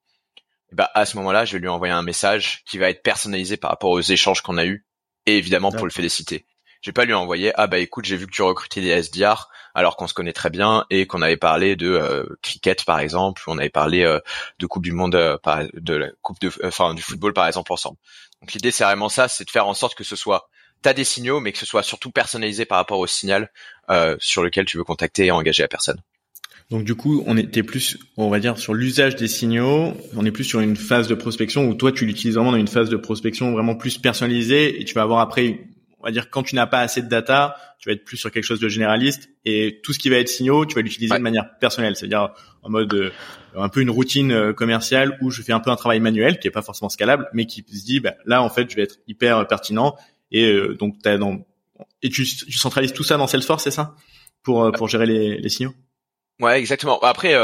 bah 0.72 0.90
à 0.94 1.06
ce 1.06 1.16
moment-là, 1.18 1.44
je 1.44 1.52
vais 1.52 1.58
lui 1.60 1.68
envoyer 1.68 1.92
un 1.92 2.02
message 2.02 2.64
qui 2.66 2.78
va 2.78 2.90
être 2.90 3.02
personnalisé 3.02 3.56
par 3.56 3.70
rapport 3.70 3.90
aux 3.90 4.00
échanges 4.00 4.40
qu'on 4.40 4.56
a 4.56 4.64
eus, 4.64 4.86
et 5.26 5.38
évidemment 5.38 5.70
pour 5.70 5.86
le 5.86 5.92
féliciter. 5.92 6.46
Je 6.86 6.90
vais 6.92 6.94
pas 6.94 7.04
lui 7.04 7.14
envoyer 7.14 7.50
ah 7.56 7.66
bah 7.66 7.80
écoute 7.80 8.04
j'ai 8.04 8.16
vu 8.16 8.26
que 8.26 8.30
tu 8.30 8.42
recrutais 8.42 8.80
des 8.80 8.90
SDR 8.90 9.48
alors 9.74 9.96
qu'on 9.96 10.06
se 10.06 10.14
connaît 10.14 10.32
très 10.32 10.50
bien 10.50 10.86
et 10.88 11.08
qu'on 11.08 11.20
avait 11.20 11.36
parlé 11.36 11.74
de 11.74 11.88
euh, 11.88 12.24
cricket 12.42 12.84
par 12.84 13.00
exemple, 13.00 13.42
on 13.48 13.58
avait 13.58 13.70
parlé 13.70 14.04
euh, 14.04 14.20
de 14.60 14.66
Coupe 14.66 14.84
du 14.84 14.92
Monde, 14.92 15.16
euh, 15.16 15.36
de 15.74 15.94
la 15.94 16.10
Coupe 16.22 16.40
de, 16.40 16.48
enfin 16.62 16.94
du 16.94 17.02
football 17.02 17.32
par 17.32 17.48
exemple 17.48 17.72
ensemble. 17.72 17.96
Donc 18.40 18.52
l'idée 18.52 18.70
c'est 18.70 18.84
vraiment 18.84 19.08
ça, 19.08 19.26
c'est 19.26 19.44
de 19.44 19.50
faire 19.50 19.66
en 19.66 19.74
sorte 19.74 19.96
que 19.96 20.04
ce 20.04 20.14
soit 20.14 20.48
t'as 20.80 20.92
des 20.92 21.02
signaux 21.02 21.40
mais 21.40 21.50
que 21.50 21.58
ce 21.58 21.66
soit 21.66 21.82
surtout 21.82 22.12
personnalisé 22.12 22.66
par 22.66 22.78
rapport 22.78 23.00
au 23.00 23.08
signal 23.08 23.50
sur 24.20 24.44
lequel 24.44 24.64
tu 24.64 24.76
veux 24.76 24.84
contacter 24.84 25.26
et 25.26 25.32
engager 25.32 25.64
la 25.64 25.68
personne. 25.68 26.00
Donc 26.70 26.84
du 26.84 26.94
coup, 26.94 27.24
on 27.26 27.36
était 27.36 27.64
plus, 27.64 27.98
on 28.16 28.30
va 28.30 28.38
dire, 28.38 28.58
sur 28.58 28.74
l'usage 28.74 29.16
des 29.16 29.28
signaux. 29.28 29.92
On 30.16 30.24
est 30.24 30.32
plus 30.32 30.44
sur 30.44 30.60
une 30.60 30.76
phase 30.76 31.08
de 31.08 31.14
prospection 31.14 31.68
où 31.68 31.74
toi, 31.74 31.90
tu 31.90 32.06
l'utilises 32.06 32.34
vraiment 32.36 32.52
dans 32.52 32.58
une 32.58 32.68
phase 32.68 32.90
de 32.90 32.96
prospection 32.96 33.50
vraiment 33.52 33.74
plus 33.74 33.98
personnalisée 33.98 34.80
et 34.80 34.84
tu 34.84 34.94
vas 34.94 35.02
avoir 35.02 35.20
après 35.20 35.60
on 36.00 36.04
va 36.04 36.10
dire 36.10 36.30
quand 36.30 36.42
tu 36.42 36.54
n'as 36.54 36.66
pas 36.66 36.80
assez 36.80 37.02
de 37.02 37.08
data, 37.08 37.56
tu 37.78 37.88
vas 37.88 37.94
être 37.94 38.04
plus 38.04 38.16
sur 38.16 38.30
quelque 38.30 38.44
chose 38.44 38.60
de 38.60 38.68
généraliste 38.68 39.30
et 39.44 39.80
tout 39.82 39.92
ce 39.92 39.98
qui 39.98 40.08
va 40.08 40.16
être 40.16 40.28
signaux, 40.28 40.66
tu 40.66 40.74
vas 40.74 40.82
l'utiliser 40.82 41.16
de 41.16 41.22
manière 41.22 41.58
personnelle, 41.58 41.96
c'est-à-dire 41.96 42.30
en 42.62 42.70
mode 42.70 42.92
euh, 42.94 43.10
un 43.54 43.68
peu 43.68 43.80
une 43.80 43.90
routine 43.90 44.32
euh, 44.32 44.52
commerciale 44.52 45.18
où 45.20 45.30
je 45.30 45.42
fais 45.42 45.52
un 45.52 45.60
peu 45.60 45.70
un 45.70 45.76
travail 45.76 46.00
manuel 46.00 46.38
qui 46.38 46.48
est 46.48 46.50
pas 46.52 46.62
forcément 46.62 46.88
scalable, 46.88 47.28
mais 47.32 47.46
qui 47.46 47.64
se 47.68 47.84
dit 47.84 48.00
bah, 48.00 48.14
là 48.24 48.42
en 48.42 48.50
fait 48.50 48.70
je 48.70 48.76
vais 48.76 48.82
être 48.82 48.98
hyper 49.06 49.46
pertinent 49.46 49.96
et 50.30 50.50
euh, 50.50 50.74
donc 50.74 50.94
as 51.04 51.18
dans 51.18 51.44
et 52.02 52.08
tu, 52.08 52.24
tu, 52.24 52.52
centralises 52.52 52.92
tout 52.92 53.04
ça 53.04 53.16
dans 53.16 53.26
Salesforce, 53.26 53.64
c'est 53.64 53.70
ça? 53.70 53.94
Pour 54.42 54.72
pour 54.72 54.88
gérer 54.88 55.06
les, 55.06 55.38
les 55.38 55.48
signaux? 55.48 55.74
Ouais, 56.40 56.58
exactement. 56.58 56.98
Après, 57.00 57.34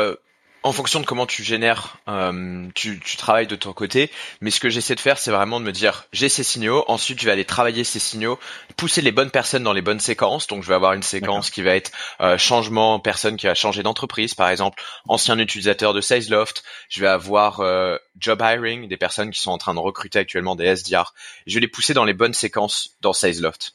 en 0.64 0.72
fonction 0.72 1.00
de 1.00 1.06
comment 1.06 1.26
tu 1.26 1.42
génères, 1.42 1.96
euh, 2.08 2.68
tu, 2.74 3.00
tu, 3.00 3.16
travailles 3.16 3.46
de 3.46 3.56
ton 3.56 3.72
côté. 3.72 4.10
Mais 4.40 4.50
ce 4.50 4.60
que 4.60 4.68
j'essaie 4.68 4.94
de 4.94 5.00
faire, 5.00 5.18
c'est 5.18 5.30
vraiment 5.30 5.58
de 5.58 5.64
me 5.64 5.72
dire, 5.72 6.04
j'ai 6.12 6.28
ces 6.28 6.44
signaux. 6.44 6.84
Ensuite, 6.86 7.20
je 7.20 7.26
vais 7.26 7.32
aller 7.32 7.44
travailler 7.44 7.84
ces 7.84 7.98
signaux, 7.98 8.38
pousser 8.76 9.02
les 9.02 9.10
bonnes 9.10 9.30
personnes 9.30 9.64
dans 9.64 9.72
les 9.72 9.82
bonnes 9.82 10.00
séquences. 10.00 10.46
Donc, 10.46 10.62
je 10.62 10.68
vais 10.68 10.74
avoir 10.74 10.92
une 10.92 11.02
séquence 11.02 11.50
qui 11.50 11.62
va 11.62 11.74
être 11.74 11.90
euh, 12.20 12.38
changement, 12.38 13.00
personne 13.00 13.36
qui 13.36 13.48
a 13.48 13.54
changé 13.54 13.82
d'entreprise, 13.82 14.34
par 14.34 14.50
exemple, 14.50 14.82
ancien 15.08 15.38
utilisateur 15.38 15.94
de 15.94 16.00
SalesLoft. 16.00 16.62
Je 16.88 17.00
vais 17.00 17.08
avoir 17.08 17.60
euh, 17.60 17.96
job 18.18 18.40
hiring, 18.42 18.88
des 18.88 18.96
personnes 18.96 19.30
qui 19.30 19.40
sont 19.40 19.50
en 19.50 19.58
train 19.58 19.74
de 19.74 19.80
recruter 19.80 20.20
actuellement 20.20 20.54
des 20.54 20.76
SDR. 20.76 21.12
Je 21.46 21.54
vais 21.54 21.60
les 21.60 21.68
pousser 21.68 21.94
dans 21.94 22.04
les 22.04 22.14
bonnes 22.14 22.34
séquences 22.34 22.90
dans 23.00 23.12
SalesLoft. 23.12 23.74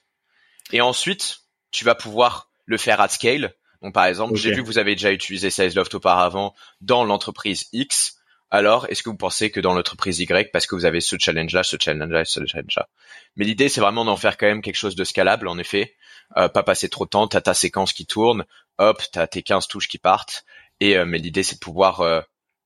Et 0.72 0.82
ensuite, 0.82 1.40
tu 1.72 1.84
vas 1.84 1.96
pouvoir 1.96 2.50
le 2.66 2.78
faire 2.78 3.02
at 3.02 3.10
scale 3.10 3.54
donc 3.82 3.94
par 3.94 4.06
exemple, 4.06 4.36
j'ai 4.36 4.52
vu 4.52 4.62
que 4.62 4.68
vous 4.68 4.78
avez 4.78 4.96
déjà 4.96 5.12
utilisé 5.12 5.50
SalesLoft 5.50 5.96
auparavant 5.96 6.54
dans 6.82 7.04
l'entreprise 7.04 7.66
X. 7.74 8.16
Alors, 8.50 8.88
est-ce 8.90 9.04
que 9.04 9.10
vous 9.10 9.18
pensez 9.18 9.52
que 9.52 9.60
dans 9.60 9.74
l'entreprise 9.74 10.20
Y, 10.20 10.52
parce 10.52 10.68
que 10.68 10.76
vous 10.76 10.86
avez 10.86 11.02
ce 11.02 11.18
challenge-là, 11.20 11.64
ce 11.64 11.76
challenge-là, 11.80 12.24
ce 12.24 12.46
challenge-là? 12.46 12.88
Mais 13.36 13.44
l'idée, 13.44 13.68
c'est 13.68 13.82
vraiment 13.82 14.06
d'en 14.06 14.16
faire 14.16 14.38
quand 14.38 14.48
même 14.48 14.62
quelque 14.62 14.78
chose 14.78 14.96
de 14.96 15.04
scalable, 15.04 15.48
en 15.48 15.58
effet. 15.58 15.96
Euh, 16.38 16.48
pas 16.48 16.64
passer 16.64 16.90
trop 16.90 17.06
de 17.06 17.10
temps, 17.10 17.28
t'as 17.28 17.42
ta 17.42 17.54
séquence 17.54 17.94
qui 17.94 18.06
tourne, 18.06 18.46
hop, 18.78 19.02
t'as 19.12 19.28
tes 19.28 19.44
15 19.44 19.68
touches 19.68 19.88
qui 19.88 19.98
partent. 19.98 20.46
Et 20.80 20.98
euh, 20.98 21.06
mais 21.06 21.18
l'idée, 21.18 21.44
c'est 21.44 21.56
de 21.56 21.60
pouvoir 21.60 22.02
euh, 22.02 22.22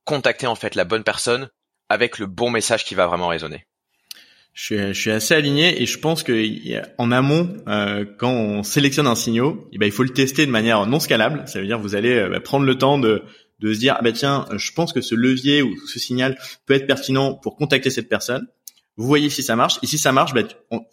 contacter 0.05 0.47
en 0.47 0.55
fait 0.55 0.75
la 0.75 0.83
bonne 0.83 1.03
personne 1.03 1.49
avec 1.89 2.19
le 2.19 2.25
bon 2.25 2.49
message 2.49 2.85
qui 2.85 2.95
va 2.95 3.07
vraiment 3.07 3.27
résonner 3.27 3.65
je 4.53 4.63
suis, 4.63 4.77
je 4.77 4.93
suis 4.93 5.11
assez 5.11 5.33
aligné 5.33 5.81
et 5.81 5.85
je 5.85 5.97
pense 5.97 6.23
que 6.23 6.45
en 6.97 7.11
amont, 7.11 7.55
euh, 7.67 8.05
quand 8.17 8.31
on 8.31 8.63
sélectionne 8.63 9.07
un 9.07 9.15
signal, 9.15 9.53
eh 9.71 9.77
ben, 9.77 9.85
il 9.85 9.91
faut 9.91 10.03
le 10.03 10.09
tester 10.09 10.45
de 10.45 10.51
manière 10.51 10.85
non 10.87 10.99
scalable. 10.99 11.43
Ça 11.47 11.59
veut 11.59 11.67
dire 11.67 11.79
vous 11.79 11.95
allez 11.95 12.15
euh, 12.15 12.29
bah, 12.29 12.41
prendre 12.41 12.65
le 12.65 12.77
temps 12.77 12.99
de, 12.99 13.23
de 13.59 13.73
se 13.73 13.79
dire 13.79 13.95
ah 13.97 14.01
ben 14.01 14.11
tiens, 14.11 14.45
je 14.55 14.71
pense 14.73 14.91
que 14.91 15.01
ce 15.01 15.15
levier 15.15 15.61
ou 15.61 15.73
ce 15.87 15.99
signal 15.99 16.37
peut 16.65 16.73
être 16.73 16.85
pertinent 16.85 17.33
pour 17.35 17.55
contacter 17.55 17.89
cette 17.89 18.09
personne. 18.09 18.45
Vous 18.97 19.07
voyez 19.07 19.29
si 19.29 19.41
ça 19.41 19.55
marche 19.55 19.79
et 19.81 19.87
si 19.87 19.97
ça 19.97 20.11
marche, 20.11 20.33
bah, 20.33 20.43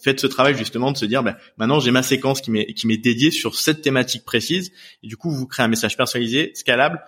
faites 0.03 0.21
ce 0.21 0.29
travail 0.29 0.57
justement 0.57 0.93
de 0.93 0.97
se 0.97 1.05
dire 1.05 1.25
bah, 1.25 1.37
maintenant 1.57 1.81
j'ai 1.81 1.91
ma 1.91 2.05
séquence 2.05 2.41
qui 2.41 2.53
m'est 2.53 2.73
qui 2.75 2.87
m'est 2.87 2.97
dédiée 2.97 3.33
sur 3.33 3.57
cette 3.57 3.83
thématique 3.83 4.25
précise 4.25 4.71
et 5.03 5.09
du 5.09 5.17
coup 5.17 5.31
vous 5.31 5.49
créez 5.49 5.65
un 5.65 5.69
message 5.69 5.97
personnalisé, 5.97 6.53
scalable 6.55 7.03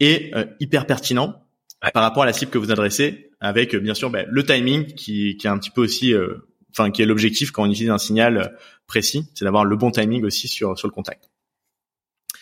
et 0.00 0.32
euh, 0.34 0.46
hyper 0.58 0.86
pertinent 0.86 1.45
par 1.92 2.02
rapport 2.02 2.22
à 2.22 2.26
la 2.26 2.32
cible 2.32 2.50
que 2.50 2.58
vous 2.58 2.70
adressez, 2.70 3.30
avec 3.40 3.74
euh, 3.74 3.80
bien 3.80 3.94
sûr 3.94 4.10
ben, 4.10 4.26
le 4.28 4.44
timing 4.44 4.86
qui, 4.94 5.36
qui 5.36 5.46
est 5.46 5.50
un 5.50 5.58
petit 5.58 5.70
peu 5.70 5.82
aussi, 5.82 6.12
euh, 6.12 6.46
enfin 6.70 6.90
qui 6.90 7.02
est 7.02 7.06
l'objectif 7.06 7.50
quand 7.50 7.64
on 7.64 7.70
utilise 7.70 7.90
un 7.90 7.98
signal 7.98 8.36
euh, 8.38 8.48
précis, 8.86 9.30
c'est 9.34 9.44
d'avoir 9.44 9.64
le 9.64 9.76
bon 9.76 9.90
timing 9.90 10.24
aussi 10.24 10.48
sur 10.48 10.78
sur 10.78 10.88
le 10.88 10.92
contact. 10.92 11.30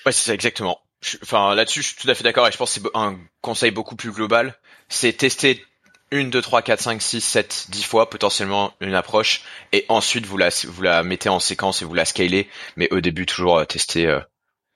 Ouais, 0.07 0.13
c'est 0.13 0.27
ça 0.27 0.35
exactement. 0.35 0.81
Enfin 1.23 1.55
là-dessus, 1.55 1.83
je 1.83 1.89
suis 1.89 1.97
tout 1.97 2.11
à 2.11 2.15
fait 2.15 2.25
d'accord 2.25 2.49
et 2.49 2.53
je 2.53 2.57
pense 2.57 2.75
que 2.75 2.81
c'est 2.81 2.89
un 2.95 3.19
conseil 3.41 3.71
beaucoup 3.71 3.97
plus 3.97 4.11
global, 4.11 4.59
c'est 4.89 5.13
tester 5.13 5.63
une, 6.11 6.31
deux, 6.31 6.43
trois, 6.43 6.63
quatre, 6.63 6.81
cinq, 6.81 7.03
six, 7.03 7.21
sept, 7.21 7.67
dix 7.71 7.83
fois 7.83 8.09
potentiellement 8.09 8.73
une 8.81 8.95
approche 8.95 9.43
et 9.73 9.85
ensuite 9.89 10.27
vous 10.27 10.37
la 10.37 10.51
vous 10.69 10.83
la 10.83 11.03
mettez 11.03 11.29
en 11.29 11.41
séquence 11.41 11.83
et 11.83 11.85
vous 11.85 11.95
la 11.95 12.05
scalez, 12.05 12.49
mais 12.77 12.89
au 12.93 13.01
début 13.01 13.27
toujours 13.27 13.67
tester 13.67 14.07
euh, 14.07 14.21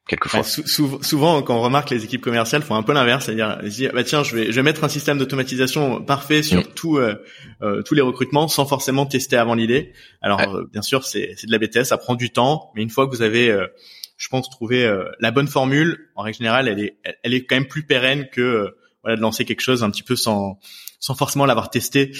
quelquefois. 0.08 0.42
souvent, 0.42 1.42
quand 1.42 1.56
on 1.56 1.60
remarque 1.60 1.90
les 1.90 2.02
équipes 2.04 2.22
commerciales 2.22 2.62
font 2.62 2.74
un 2.74 2.82
peu 2.82 2.92
l'inverse, 2.92 3.26
c'est-à-dire 3.26 3.58
dire 3.62 3.92
bah 3.92 4.02
tiens, 4.02 4.24
je 4.24 4.34
vais 4.34 4.46
je 4.46 4.56
vais 4.56 4.62
mettre 4.62 4.82
un 4.82 4.88
système 4.88 5.18
d'automatisation 5.18 6.02
parfait 6.02 6.42
sur 6.42 6.60
mm. 6.60 6.72
tout, 6.74 6.96
euh, 6.96 7.22
euh, 7.62 7.82
tous 7.82 7.94
les 7.94 8.00
recrutements 8.00 8.48
sans 8.48 8.66
forcément 8.66 9.06
tester 9.06 9.36
avant 9.36 9.54
l'idée. 9.54 9.92
Alors 10.22 10.40
euh, 10.40 10.64
bien 10.72 10.82
sûr, 10.82 11.04
c'est 11.04 11.34
c'est 11.36 11.46
de 11.46 11.52
la 11.52 11.58
BTS, 11.58 11.84
ça 11.84 11.98
prend 11.98 12.16
du 12.16 12.30
temps, 12.30 12.72
mais 12.74 12.82
une 12.82 12.90
fois 12.90 13.06
que 13.06 13.14
vous 13.14 13.22
avez 13.22 13.54
je 14.16 14.28
pense 14.28 14.50
trouvé 14.50 14.90
la 15.20 15.30
bonne 15.30 15.46
formule, 15.46 16.08
en 16.16 16.22
règle 16.22 16.38
générale, 16.38 16.66
elle 16.66 16.80
est 16.80 16.98
elle 17.22 17.34
est 17.34 17.44
quand 17.44 17.54
même 17.56 17.68
plus 17.68 17.84
pérenne 17.84 18.28
que 18.32 18.74
voilà 19.02 19.16
de 19.16 19.22
lancer 19.22 19.44
quelque 19.44 19.60
chose 19.60 19.82
un 19.82 19.90
petit 19.90 20.02
peu 20.02 20.16
sans 20.16 20.58
sans 21.00 21.14
forcément 21.14 21.46
l'avoir 21.46 21.70
testé 21.70 22.12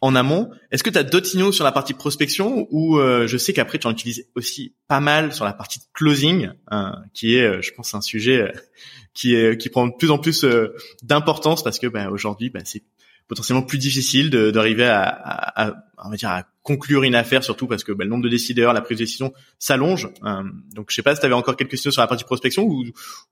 en 0.00 0.14
amont. 0.14 0.50
Est-ce 0.70 0.82
que 0.82 0.90
tu 0.90 0.98
as 0.98 1.02
d'autres 1.02 1.26
signaux 1.26 1.52
sur 1.52 1.64
la 1.64 1.72
partie 1.72 1.94
prospection 1.94 2.66
ou 2.70 2.98
euh, 2.98 3.26
je 3.26 3.36
sais 3.36 3.52
qu'après 3.52 3.78
tu 3.78 3.86
en 3.86 3.90
utilises 3.90 4.28
aussi 4.36 4.76
pas 4.86 5.00
mal 5.00 5.32
sur 5.32 5.44
la 5.44 5.52
partie 5.52 5.80
closing, 5.92 6.50
hein, 6.68 7.02
qui 7.12 7.36
est, 7.36 7.42
euh, 7.42 7.60
je 7.60 7.72
pense, 7.72 7.94
un 7.94 8.00
sujet 8.00 8.42
euh, 8.42 8.52
qui 9.14 9.34
est 9.34 9.60
qui 9.60 9.68
prend 9.68 9.88
de 9.88 9.94
plus 9.98 10.10
en 10.10 10.18
plus 10.18 10.46
d'importance 11.02 11.64
parce 11.64 11.78
que 11.78 11.88
ben, 11.88 12.08
aujourd'hui, 12.08 12.50
ben, 12.50 12.62
c'est 12.64 12.84
potentiellement 13.30 13.62
plus 13.62 13.78
difficile 13.78 14.28
d'arriver 14.28 14.86
à, 14.86 15.04
à, 15.04 15.68
à, 15.68 15.84
on 16.04 16.10
va 16.10 16.16
dire, 16.16 16.30
à 16.30 16.42
conclure 16.64 17.04
une 17.04 17.14
affaire, 17.14 17.44
surtout 17.44 17.68
parce 17.68 17.84
que 17.84 17.92
ben, 17.92 18.02
le 18.02 18.10
nombre 18.10 18.24
de 18.24 18.28
décideurs, 18.28 18.72
la 18.72 18.80
prise 18.80 18.98
de 18.98 19.04
décision 19.04 19.32
s'allonge. 19.60 20.08
donc, 20.74 20.86
je 20.90 20.96
sais 20.96 21.02
pas 21.02 21.14
si 21.14 21.20
tu 21.20 21.26
avais 21.26 21.36
encore 21.36 21.54
quelques 21.54 21.70
questions 21.70 21.92
sur 21.92 22.02
la 22.02 22.08
partie 22.08 22.24
prospection 22.24 22.64
ou, 22.64 22.84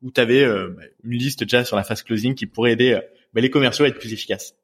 ou 0.02 0.12
tu 0.12 0.20
avais 0.20 0.46
ben, 0.46 0.86
une 1.02 1.18
liste 1.18 1.42
déjà 1.42 1.64
sur 1.64 1.76
la 1.76 1.82
phase 1.82 2.04
closing 2.04 2.36
qui 2.36 2.46
pourrait 2.46 2.74
aider 2.74 2.96
ben, 3.34 3.40
les 3.40 3.50
commerciaux 3.50 3.86
à 3.86 3.88
être 3.88 3.98
plus 3.98 4.12
efficaces. 4.12 4.54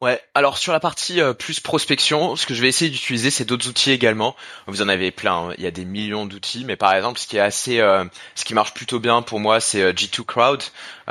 Ouais, 0.00 0.22
alors 0.34 0.58
sur 0.58 0.72
la 0.72 0.78
partie 0.78 1.20
euh, 1.20 1.32
plus 1.32 1.58
prospection, 1.58 2.36
ce 2.36 2.46
que 2.46 2.54
je 2.54 2.62
vais 2.62 2.68
essayer 2.68 2.88
d'utiliser, 2.88 3.30
c'est 3.30 3.44
d'autres 3.44 3.68
outils 3.68 3.90
également. 3.90 4.36
Vous 4.68 4.80
en 4.80 4.88
avez 4.88 5.10
plein, 5.10 5.48
hein. 5.48 5.54
il 5.58 5.64
y 5.64 5.66
a 5.66 5.72
des 5.72 5.84
millions 5.84 6.24
d'outils, 6.24 6.64
mais 6.64 6.76
par 6.76 6.94
exemple, 6.94 7.18
ce 7.18 7.26
qui 7.26 7.36
est 7.36 7.40
assez, 7.40 7.80
euh, 7.80 8.04
ce 8.36 8.44
qui 8.44 8.54
marche 8.54 8.74
plutôt 8.74 9.00
bien 9.00 9.22
pour 9.22 9.40
moi, 9.40 9.58
c'est 9.58 9.82
euh, 9.82 9.92
G2 9.92 10.24
Crowd. 10.24 10.62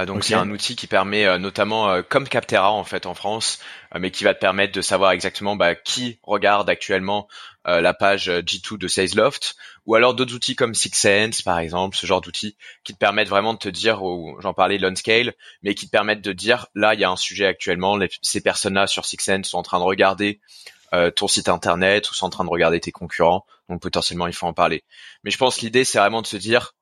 donc 0.05 0.23
c'est 0.23 0.35
un 0.35 0.49
outil 0.51 0.77
qui 0.77 0.87
permet 0.87 1.37
notamment, 1.37 2.01
comme 2.03 2.29
Captera 2.29 2.71
en 2.71 2.85
fait 2.85 3.07
en 3.07 3.13
France, 3.13 3.59
mais 3.99 4.11
qui 4.11 4.23
va 4.23 4.33
te 4.33 4.39
permettre 4.39 4.73
de 4.73 4.81
savoir 4.81 5.11
exactement 5.11 5.57
bah, 5.57 5.75
qui 5.75 6.19
regarde 6.23 6.69
actuellement 6.69 7.27
euh, 7.67 7.81
la 7.81 7.93
page 7.93 8.29
euh, 8.29 8.41
G2 8.41 8.77
de 8.77 8.87
SalesLoft, 8.87 9.57
ou 9.87 9.95
alors 9.95 10.13
d'autres 10.13 10.35
outils 10.35 10.55
comme 10.55 10.75
Sixsense 10.75 11.41
par 11.41 11.57
exemple, 11.59 11.97
ce 11.97 12.05
genre 12.05 12.21
d'outils 12.21 12.55
qui 12.83 12.93
te 12.93 12.97
permettent 12.99 13.29
vraiment 13.29 13.53
de 13.53 13.59
te 13.59 13.69
dire, 13.69 14.01
j'en 14.39 14.53
parlais 14.53 14.79
scale, 14.95 15.33
mais 15.63 15.73
qui 15.73 15.87
te 15.87 15.91
permettent 15.91 16.21
de 16.21 16.33
dire 16.33 16.67
là 16.75 16.93
il 16.93 16.99
y 16.99 17.03
a 17.03 17.09
un 17.09 17.15
sujet 17.15 17.47
actuellement, 17.47 17.97
ces 18.21 18.41
personnes-là 18.41 18.85
sur 18.85 19.05
Sixsense 19.05 19.47
sont 19.47 19.57
en 19.57 19.63
train 19.63 19.79
de 19.79 19.85
regarder 19.85 20.39
euh, 20.93 21.09
ton 21.09 21.27
site 21.27 21.49
internet 21.49 22.09
ou 22.11 22.13
sont 22.13 22.27
en 22.27 22.29
train 22.29 22.45
de 22.45 22.49
regarder 22.49 22.79
tes 22.79 22.91
concurrents, 22.91 23.45
donc 23.69 23.81
potentiellement 23.81 24.27
il 24.27 24.33
faut 24.33 24.45
en 24.45 24.53
parler. 24.53 24.83
Mais 25.23 25.31
je 25.31 25.37
pense 25.37 25.61
l'idée 25.61 25.85
c'est 25.85 25.97
vraiment 25.97 26.21
de 26.21 26.27
se 26.27 26.37
dire, 26.37 26.75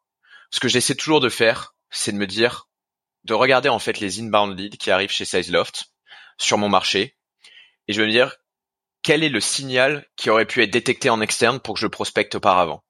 ce 0.49 0.59
que 0.59 0.67
j'essaie 0.67 0.95
toujours 0.95 1.21
de 1.21 1.29
faire, 1.29 1.75
c'est 1.91 2.11
de 2.11 2.17
me 2.17 2.27
dire, 2.27 2.67
de 3.23 3.33
regarder 3.33 3.69
en 3.69 3.79
fait 3.79 3.99
les 3.99 4.19
inbound 4.19 4.59
leads 4.59 4.77
qui 4.77 4.91
arrivent 4.91 5.11
chez 5.11 5.25
SalesLoft 5.25 5.85
sur 6.37 6.57
mon 6.57 6.69
marché, 6.69 7.15
et 7.87 7.93
je 7.93 8.01
vais 8.01 8.07
me 8.07 8.11
dire 8.11 8.35
quel 9.03 9.23
est 9.23 9.29
le 9.29 9.39
signal 9.39 10.07
qui 10.15 10.31
aurait 10.31 10.47
pu 10.47 10.63
être 10.63 10.71
détecté 10.71 11.11
en 11.11 11.21
externe 11.21 11.59
pour 11.59 11.75
que 11.75 11.79
je 11.79 11.85
prospecte 11.85 12.33
auparavant? 12.33 12.84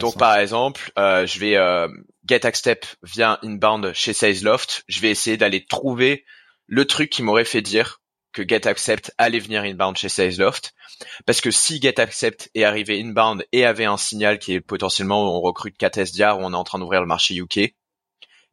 Donc 0.00 0.18
par 0.18 0.36
exemple, 0.36 0.92
euh, 0.98 1.26
je 1.26 1.38
vais 1.38 1.56
euh, 1.56 1.88
get 2.26 2.46
accept 2.46 2.96
via 3.02 3.38
inbound 3.42 3.92
chez 3.94 4.12
SalesLoft, 4.12 4.84
je 4.88 5.00
vais 5.00 5.10
essayer 5.10 5.36
d'aller 5.36 5.64
trouver 5.64 6.24
le 6.66 6.84
truc 6.86 7.10
qui 7.10 7.22
m'aurait 7.22 7.44
fait 7.44 7.62
dire 7.62 8.00
que 8.32 8.46
get 8.46 8.66
accept 8.66 9.12
allait 9.18 9.38
venir 9.38 9.62
inbound 9.62 9.96
chez 9.96 10.08
SalesLoft 10.08 10.74
parce 11.26 11.40
que 11.40 11.50
si 11.50 11.80
get 11.80 12.00
accept 12.00 12.50
est 12.54 12.64
arrivé 12.64 13.00
inbound 13.00 13.44
et 13.52 13.64
avait 13.64 13.84
un 13.84 13.96
signal 13.96 14.38
qui 14.38 14.54
est 14.54 14.60
potentiellement 14.60 15.36
on 15.36 15.40
recrute 15.40 15.76
4 15.76 15.98
SDR 15.98 16.38
ou 16.38 16.42
on 16.42 16.52
est 16.52 16.56
en 16.56 16.64
train 16.64 16.78
d'ouvrir 16.78 17.00
le 17.00 17.06
marché 17.06 17.34
UK, 17.34 17.58
et 17.58 17.74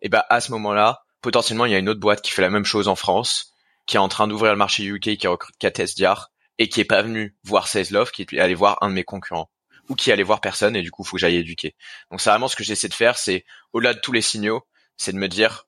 eh 0.02 0.10
ben 0.10 0.24
à 0.30 0.40
ce 0.42 0.52
moment-là, 0.54 1.04
potentiellement 1.22 1.66
il 1.66 1.72
y 1.72 1.76
a 1.76 1.80
une 1.80 1.90
autre 1.90 2.00
boîte 2.00 2.22
qui 2.22 2.32
fait 2.32 2.42
la 2.42 2.50
même 2.50 2.66
chose 2.66 2.88
en 2.88 2.96
France 2.96 3.54
qui 3.90 3.98
est 3.98 4.00
en 4.00 4.08
train 4.08 4.28
d'ouvrir 4.28 4.52
le 4.52 4.58
marché 4.58 4.84
UK 4.84 5.18
qui 5.18 5.28
recrute 5.28 5.56
4 5.58 5.80
SDR 5.80 6.30
et 6.60 6.70
qui 6.70 6.80
est 6.80 6.86
pas 6.86 7.02
venu 7.02 7.36
voir 7.44 7.68
Love, 7.90 8.12
qui 8.12 8.22
est 8.22 8.40
allé 8.40 8.54
voir 8.54 8.78
un 8.82 8.90
de 8.90 8.94
mes 8.94 9.04
concurrents 9.04 9.50
ou 9.90 9.96
qui 9.96 10.12
allait 10.12 10.24
voir 10.24 10.42
personne 10.42 10.76
et 10.76 10.82
du 10.82 10.92
coup 10.92 11.04
faut 11.04 11.18
que 11.18 11.22
j'aille 11.22 11.38
éduquer. 11.38 11.76
Donc 12.12 12.22
c'est 12.22 12.30
vraiment 12.30 12.48
ce 12.48 12.56
que 12.56 12.64
j'essaie 12.64 12.88
de 12.88 12.94
faire, 12.94 13.18
c'est 13.18 13.46
au-delà 13.74 13.94
de 13.94 14.00
tous 14.00 14.12
les 14.12 14.22
signaux, 14.22 14.66
c'est 14.98 15.12
de 15.12 15.18
me 15.18 15.28
dire 15.28 15.66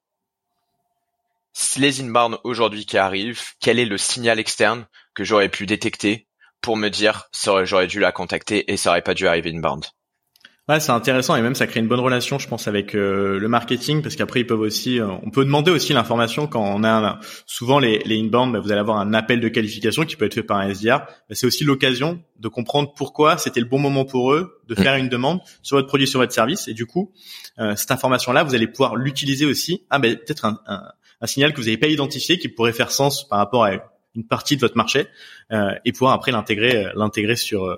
les 1.77 2.01
inbound 2.01 2.37
aujourd'hui 2.43 2.85
qui 2.85 2.97
arrivent, 2.97 3.41
quel 3.59 3.79
est 3.79 3.85
le 3.85 3.97
signal 3.97 4.39
externe 4.39 4.87
que 5.13 5.23
j'aurais 5.23 5.49
pu 5.49 5.65
détecter 5.65 6.27
pour 6.61 6.77
me 6.77 6.89
dire 6.89 7.29
j'aurais 7.63 7.87
dû 7.87 7.99
la 7.99 8.11
contacter 8.11 8.71
et 8.71 8.77
ça 8.77 8.91
aurait 8.91 9.01
pas 9.01 9.13
dû 9.13 9.27
arriver 9.27 9.51
inbound. 9.51 9.85
Ouais, 10.69 10.79
c'est 10.79 10.91
intéressant 10.91 11.35
et 11.35 11.41
même 11.41 11.55
ça 11.55 11.65
crée 11.65 11.79
une 11.79 11.87
bonne 11.87 11.99
relation, 11.99 12.37
je 12.37 12.47
pense, 12.47 12.67
avec 12.67 12.93
euh, 12.93 13.39
le 13.39 13.47
marketing 13.47 14.03
parce 14.03 14.15
qu'après 14.15 14.41
ils 14.41 14.45
peuvent 14.45 14.59
aussi, 14.59 14.99
euh, 14.99 15.07
on 15.23 15.31
peut 15.31 15.43
demander 15.43 15.71
aussi 15.71 15.91
l'information 15.91 16.45
quand 16.45 16.63
on 16.63 16.83
a 16.83 17.19
souvent 17.47 17.79
les, 17.79 17.97
les 18.05 18.19
inbound, 18.19 18.53
bah, 18.53 18.59
vous 18.59 18.71
allez 18.71 18.79
avoir 18.79 18.97
un 18.99 19.11
appel 19.15 19.39
de 19.39 19.47
qualification 19.47 20.05
qui 20.05 20.15
peut 20.15 20.25
être 20.25 20.35
fait 20.35 20.43
par 20.43 20.57
un 20.57 20.69
SDR. 20.69 20.99
Bah, 20.99 21.05
c'est 21.31 21.47
aussi 21.47 21.63
l'occasion 21.63 22.21
de 22.37 22.47
comprendre 22.47 22.93
pourquoi 22.95 23.39
c'était 23.39 23.59
le 23.59 23.65
bon 23.65 23.79
moment 23.79 24.05
pour 24.05 24.33
eux 24.33 24.61
de 24.67 24.75
faire 24.75 24.95
une 24.95 25.09
demande 25.09 25.39
sur 25.63 25.77
votre 25.77 25.87
produit, 25.87 26.07
sur 26.07 26.19
votre 26.19 26.31
service 26.31 26.67
et 26.67 26.75
du 26.75 26.85
coup 26.85 27.11
euh, 27.57 27.75
cette 27.75 27.89
information-là, 27.89 28.43
vous 28.43 28.53
allez 28.53 28.67
pouvoir 28.67 28.95
l'utiliser 28.95 29.47
aussi. 29.47 29.87
Ah 29.89 29.97
ben 29.97 30.15
peut-être 30.15 30.45
un, 30.45 30.61
un, 30.67 30.83
un, 31.21 31.27
signal 31.27 31.53
que 31.53 31.57
vous 31.57 31.65
n'avez 31.65 31.77
pas 31.77 31.87
identifié 31.87 32.37
qui 32.37 32.49
pourrait 32.49 32.71
faire 32.71 32.91
sens 32.91 33.27
par 33.27 33.39
rapport 33.39 33.65
à 33.65 33.71
une 34.13 34.27
partie 34.27 34.57
de 34.57 34.61
votre 34.61 34.77
marché 34.77 35.07
et 35.85 35.91
pouvoir 35.91 36.13
après 36.13 36.31
l'intégrer, 36.31 36.91
l'intégrer 36.95 37.35
sur 37.35 37.75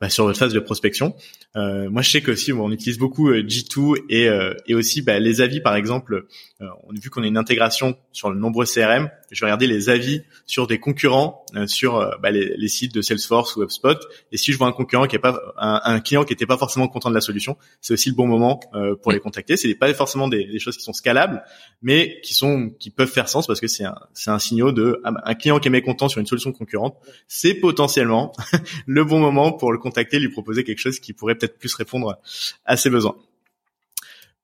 bah, 0.00 0.08
sur 0.08 0.24
votre 0.26 0.38
phase 0.38 0.52
de 0.52 0.60
prospection. 0.60 1.16
Euh, 1.58 1.90
moi, 1.90 2.02
je 2.02 2.10
sais 2.10 2.20
que 2.20 2.30
aussi 2.30 2.52
on 2.52 2.70
utilise 2.70 2.98
beaucoup 2.98 3.30
euh, 3.30 3.42
G2 3.42 4.04
et, 4.08 4.28
euh, 4.28 4.54
et 4.66 4.74
aussi 4.74 5.02
bah, 5.02 5.18
les 5.18 5.40
avis, 5.40 5.60
par 5.60 5.74
exemple. 5.76 6.26
Euh, 6.60 6.66
on 6.88 6.94
a 6.94 6.98
vu 6.98 7.10
qu'on 7.10 7.22
a 7.22 7.26
une 7.26 7.36
intégration 7.36 7.96
sur 8.12 8.30
de 8.30 8.36
nombreux 8.36 8.64
CRM. 8.64 9.10
Je 9.30 9.40
vais 9.40 9.46
regarder 9.46 9.66
les 9.66 9.90
avis 9.90 10.22
sur 10.46 10.66
des 10.66 10.78
concurrents 10.78 11.44
euh, 11.54 11.66
sur 11.66 12.16
bah, 12.20 12.30
les, 12.30 12.56
les, 12.56 12.68
sites 12.68 12.94
de 12.94 13.02
Salesforce 13.02 13.56
ou 13.56 13.62
HubSpot. 13.62 13.98
Et 14.32 14.36
si 14.36 14.52
je 14.52 14.58
vois 14.58 14.66
un 14.66 14.72
concurrent 14.72 15.06
qui 15.06 15.16
est 15.16 15.20
pas 15.20 15.40
un, 15.56 15.80
un 15.84 16.00
client 16.00 16.24
qui 16.24 16.32
n'était 16.32 16.46
pas 16.46 16.56
forcément 16.56 16.88
content 16.88 17.10
de 17.10 17.14
la 17.14 17.20
solution, 17.20 17.56
c'est 17.80 17.92
aussi 17.92 18.08
le 18.10 18.14
bon 18.14 18.26
moment 18.26 18.60
pour 19.02 19.12
les 19.12 19.20
contacter. 19.20 19.56
C'est 19.56 19.74
pas 19.74 19.92
forcément 19.94 20.28
des, 20.28 20.44
des, 20.44 20.58
choses 20.58 20.76
qui 20.76 20.82
sont 20.82 20.92
scalables, 20.92 21.42
mais 21.82 22.20
qui 22.22 22.34
sont 22.34 22.70
qui 22.78 22.90
peuvent 22.90 23.10
faire 23.10 23.28
sens 23.28 23.46
parce 23.46 23.60
que 23.60 23.68
c'est 23.68 23.84
un 23.84 23.96
c'est 24.12 24.30
un 24.30 24.38
signal 24.38 24.72
de 24.72 25.00
ah, 25.04 25.12
un 25.24 25.34
client 25.34 25.58
qui 25.58 25.68
est 25.68 25.70
mécontent 25.70 26.08
sur 26.08 26.20
une 26.20 26.26
solution 26.26 26.52
concurrente. 26.52 26.96
C'est 27.28 27.54
potentiellement 27.54 28.32
le 28.86 29.04
bon 29.04 29.20
moment 29.20 29.52
pour 29.52 29.72
le 29.72 29.78
contacter, 29.78 30.18
lui 30.18 30.30
proposer 30.30 30.64
quelque 30.64 30.78
chose 30.78 30.98
qui 30.98 31.12
pourrait 31.12 31.36
peut-être 31.36 31.47
plus 31.48 31.74
répondre 31.74 32.18
à 32.64 32.76
ses 32.76 32.90
besoins. 32.90 33.16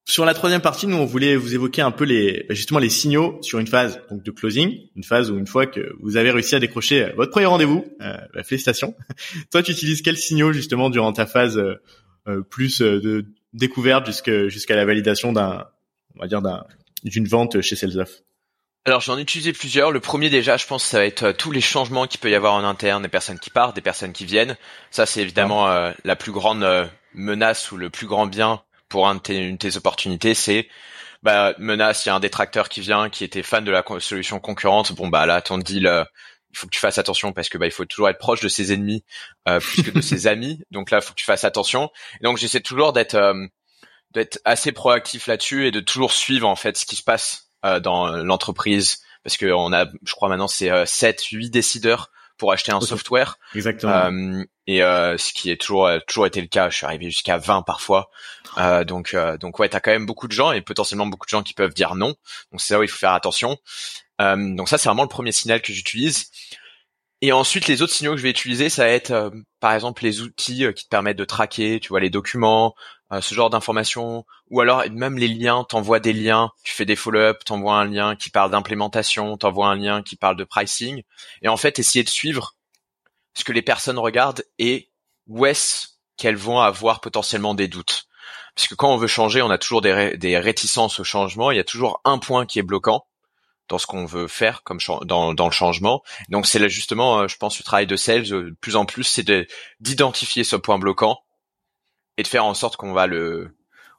Sur 0.06 0.26
la 0.26 0.34
troisième 0.34 0.60
partie, 0.60 0.86
nous 0.86 0.96
on 0.96 1.06
voulait 1.06 1.34
vous 1.34 1.54
évoquer 1.54 1.80
un 1.80 1.90
peu 1.90 2.04
les 2.04 2.44
bah, 2.46 2.54
justement 2.54 2.78
les 2.78 2.90
signaux 2.90 3.38
sur 3.40 3.58
une 3.58 3.66
phase 3.66 4.00
donc 4.10 4.22
de 4.22 4.30
closing, 4.30 4.78
une 4.96 5.02
phase 5.02 5.30
où 5.30 5.38
une 5.38 5.46
fois 5.46 5.66
que 5.66 5.94
vous 5.98 6.18
avez 6.18 6.30
réussi 6.30 6.54
à 6.54 6.60
décrocher 6.60 7.10
votre 7.16 7.30
premier 7.30 7.46
rendez-vous, 7.46 7.86
euh, 8.02 8.14
bah, 8.34 8.42
félicitations. 8.42 8.94
Toi, 9.50 9.62
tu 9.62 9.72
utilises 9.72 10.02
quels 10.02 10.18
signaux 10.18 10.52
justement 10.52 10.90
durant 10.90 11.14
ta 11.14 11.24
phase 11.24 11.56
euh, 11.56 11.76
euh, 12.28 12.42
plus 12.42 12.82
de 12.82 13.24
découverte 13.54 14.04
jusqu'à 14.04 14.48
jusqu'à 14.48 14.76
la 14.76 14.84
validation 14.84 15.32
d'un 15.32 15.68
on 16.16 16.20
va 16.20 16.26
dire 16.26 16.42
d'un 16.42 16.64
d'une 17.04 17.26
vente 17.26 17.62
chez 17.62 17.74
SalesOff 17.74 18.23
alors 18.86 19.00
j'en 19.00 19.16
ai 19.16 19.22
utilisé 19.22 19.52
plusieurs. 19.52 19.90
Le 19.90 20.00
premier 20.00 20.28
déjà, 20.28 20.56
je 20.56 20.66
pense, 20.66 20.84
ça 20.84 20.98
va 20.98 21.06
être 21.06 21.22
euh, 21.24 21.32
tous 21.32 21.50
les 21.50 21.62
changements 21.62 22.06
qu'il 22.06 22.20
peut 22.20 22.30
y 22.30 22.34
avoir 22.34 22.54
en 22.54 22.64
interne, 22.64 23.02
des 23.02 23.08
personnes 23.08 23.38
qui 23.38 23.50
partent, 23.50 23.74
des 23.74 23.80
personnes 23.80 24.12
qui 24.12 24.26
viennent. 24.26 24.56
Ça, 24.90 25.06
c'est 25.06 25.22
évidemment 25.22 25.68
euh, 25.68 25.92
la 26.04 26.16
plus 26.16 26.32
grande 26.32 26.62
euh, 26.64 26.86
menace 27.14 27.72
ou 27.72 27.78
le 27.78 27.88
plus 27.88 28.06
grand 28.06 28.26
bien 28.26 28.62
pour 28.90 29.08
un 29.08 29.14
de 29.14 29.20
tes, 29.20 29.38
une 29.38 29.54
de 29.54 29.58
tes 29.58 29.76
opportunités. 29.78 30.34
C'est 30.34 30.68
bah, 31.22 31.54
menace, 31.58 32.04
il 32.04 32.10
y 32.10 32.12
a 32.12 32.14
un 32.14 32.20
détracteur 32.20 32.68
qui 32.68 32.80
vient, 32.80 33.08
qui 33.08 33.24
était 33.24 33.42
fan 33.42 33.64
de 33.64 33.70
la 33.70 33.82
solution 34.00 34.38
concurrente. 34.38 34.92
Bon 34.92 35.08
bah 35.08 35.24
là, 35.24 35.40
ton 35.40 35.56
deal, 35.56 35.90
il 36.52 36.58
faut 36.58 36.66
que 36.66 36.72
tu 36.72 36.80
fasses 36.80 36.98
attention 36.98 37.32
parce 37.32 37.48
que 37.48 37.56
bah 37.56 37.64
il 37.64 37.72
faut 37.72 37.86
toujours 37.86 38.10
être 38.10 38.18
proche 38.18 38.42
de 38.42 38.48
ses 38.48 38.74
ennemis 38.74 39.02
plus 39.46 39.82
que 39.82 39.90
de 39.90 40.00
ses 40.02 40.26
amis. 40.26 40.60
Donc 40.70 40.90
là, 40.90 40.98
il 40.98 41.02
faut 41.02 41.14
que 41.14 41.18
tu 41.18 41.24
fasses 41.24 41.44
attention. 41.44 41.90
Et 42.20 42.24
donc 42.24 42.36
j'essaie 42.36 42.60
toujours 42.60 42.92
d'être 42.92 43.16
d'être 44.12 44.38
assez 44.44 44.72
proactif 44.72 45.26
là-dessus 45.26 45.66
et 45.66 45.70
de 45.70 45.80
toujours 45.80 46.12
suivre 46.12 46.46
en 46.46 46.56
fait 46.56 46.76
ce 46.76 46.84
qui 46.84 46.96
se 46.96 47.02
passe 47.02 47.43
dans 47.80 48.08
l'entreprise 48.22 48.98
parce 49.24 49.38
que 49.38 49.50
on 49.52 49.72
a, 49.72 49.86
je 50.04 50.12
crois 50.12 50.28
maintenant 50.28 50.48
c'est 50.48 50.70
7, 50.86 51.20
euh, 51.32 51.36
8 51.36 51.50
décideurs 51.50 52.10
pour 52.36 52.52
acheter 52.52 52.72
un 52.72 52.80
software. 52.80 53.38
Exactement. 53.54 53.92
Euh, 53.92 54.44
et 54.66 54.80
ce 54.80 55.32
qui 55.32 55.50
est 55.50 55.60
toujours 55.60 55.88
toujours 56.06 56.26
été 56.26 56.40
le 56.40 56.46
cas. 56.46 56.68
Je 56.70 56.76
suis 56.76 56.86
arrivé 56.86 57.10
jusqu'à 57.10 57.38
20 57.38 57.62
parfois. 57.62 58.10
donc 58.86 59.16
donc 59.40 59.58
ouais, 59.58 59.68
t'as 59.68 59.80
quand 59.80 59.92
même 59.92 60.06
beaucoup 60.06 60.28
de 60.28 60.32
gens 60.32 60.52
et 60.52 60.60
potentiellement 60.60 61.06
beaucoup 61.06 61.26
de 61.26 61.30
gens 61.30 61.42
qui 61.42 61.54
peuvent 61.54 61.74
dire 61.74 61.94
non. 61.94 62.14
Donc 62.52 62.60
c'est 62.60 62.74
là 62.74 62.80
où 62.80 62.82
il 62.82 62.88
faut 62.88 62.98
faire 62.98 63.12
attention. 63.12 63.58
donc 64.18 64.68
ça 64.68 64.78
c'est 64.78 64.88
vraiment 64.88 65.02
le 65.02 65.08
premier 65.08 65.32
signal 65.32 65.62
que 65.62 65.72
j'utilise. 65.72 66.30
Et 67.24 67.32
ensuite, 67.32 67.68
les 67.68 67.80
autres 67.80 67.94
signaux 67.94 68.10
que 68.10 68.18
je 68.18 68.22
vais 68.22 68.28
utiliser, 68.28 68.68
ça 68.68 68.84
va 68.84 68.90
être, 68.90 69.10
euh, 69.10 69.30
par 69.58 69.72
exemple, 69.72 70.02
les 70.02 70.20
outils 70.20 70.66
qui 70.76 70.84
te 70.84 70.90
permettent 70.90 71.16
de 71.16 71.24
traquer, 71.24 71.80
tu 71.80 71.88
vois, 71.88 72.00
les 72.00 72.10
documents, 72.10 72.74
ce 73.18 73.34
genre 73.34 73.48
d'informations, 73.48 74.26
ou 74.50 74.60
alors 74.60 74.84
même 74.90 75.16
les 75.16 75.28
liens, 75.28 75.64
t'envoies 75.64 76.00
des 76.00 76.12
liens, 76.12 76.50
tu 76.64 76.74
fais 76.74 76.84
des 76.84 76.96
follow-up, 76.96 77.42
t'envoies 77.42 77.76
un 77.76 77.86
lien 77.86 78.14
qui 78.14 78.28
parle 78.28 78.50
d'implémentation, 78.50 79.38
t'envoies 79.38 79.68
un 79.68 79.76
lien 79.76 80.02
qui 80.02 80.16
parle 80.16 80.36
de 80.36 80.44
pricing, 80.44 81.02
et 81.40 81.48
en 81.48 81.56
fait, 81.56 81.78
essayer 81.78 82.04
de 82.04 82.10
suivre 82.10 82.56
ce 83.32 83.42
que 83.44 83.52
les 83.52 83.62
personnes 83.62 83.98
regardent 83.98 84.44
et 84.58 84.90
où 85.26 85.46
est-ce 85.46 85.86
qu'elles 86.18 86.36
vont 86.36 86.60
avoir 86.60 87.00
potentiellement 87.00 87.54
des 87.54 87.68
doutes. 87.68 88.04
Parce 88.54 88.68
que 88.68 88.74
quand 88.74 88.92
on 88.92 88.98
veut 88.98 89.06
changer, 89.06 89.40
on 89.40 89.50
a 89.50 89.58
toujours 89.58 89.80
des, 89.80 90.18
des 90.18 90.38
réticences 90.38 91.00
au 91.00 91.04
changement. 91.04 91.50
Il 91.50 91.56
y 91.56 91.60
a 91.60 91.64
toujours 91.64 92.02
un 92.04 92.18
point 92.18 92.44
qui 92.44 92.58
est 92.58 92.62
bloquant 92.62 93.06
dans 93.68 93.78
ce 93.78 93.86
qu'on 93.86 94.04
veut 94.04 94.28
faire 94.28 94.62
comme 94.62 94.78
dans, 95.04 95.34
dans 95.34 95.46
le 95.46 95.52
changement. 95.52 96.02
Donc 96.28 96.46
c'est 96.46 96.58
là 96.58 96.68
justement, 96.68 97.20
euh, 97.20 97.28
je 97.28 97.36
pense, 97.36 97.58
le 97.58 97.64
travail 97.64 97.86
de 97.86 97.96
sales 97.96 98.32
euh, 98.32 98.50
de 98.50 98.56
plus 98.60 98.76
en 98.76 98.84
plus, 98.84 99.04
c'est 99.04 99.26
d'identifier 99.80 100.44
ce 100.44 100.56
point 100.56 100.78
bloquant 100.78 101.18
et 102.16 102.22
de 102.22 102.28
faire 102.28 102.44
en 102.44 102.54
sorte 102.54 102.76
qu'on 102.76 102.92
va 102.92 103.06
le, 103.06 103.56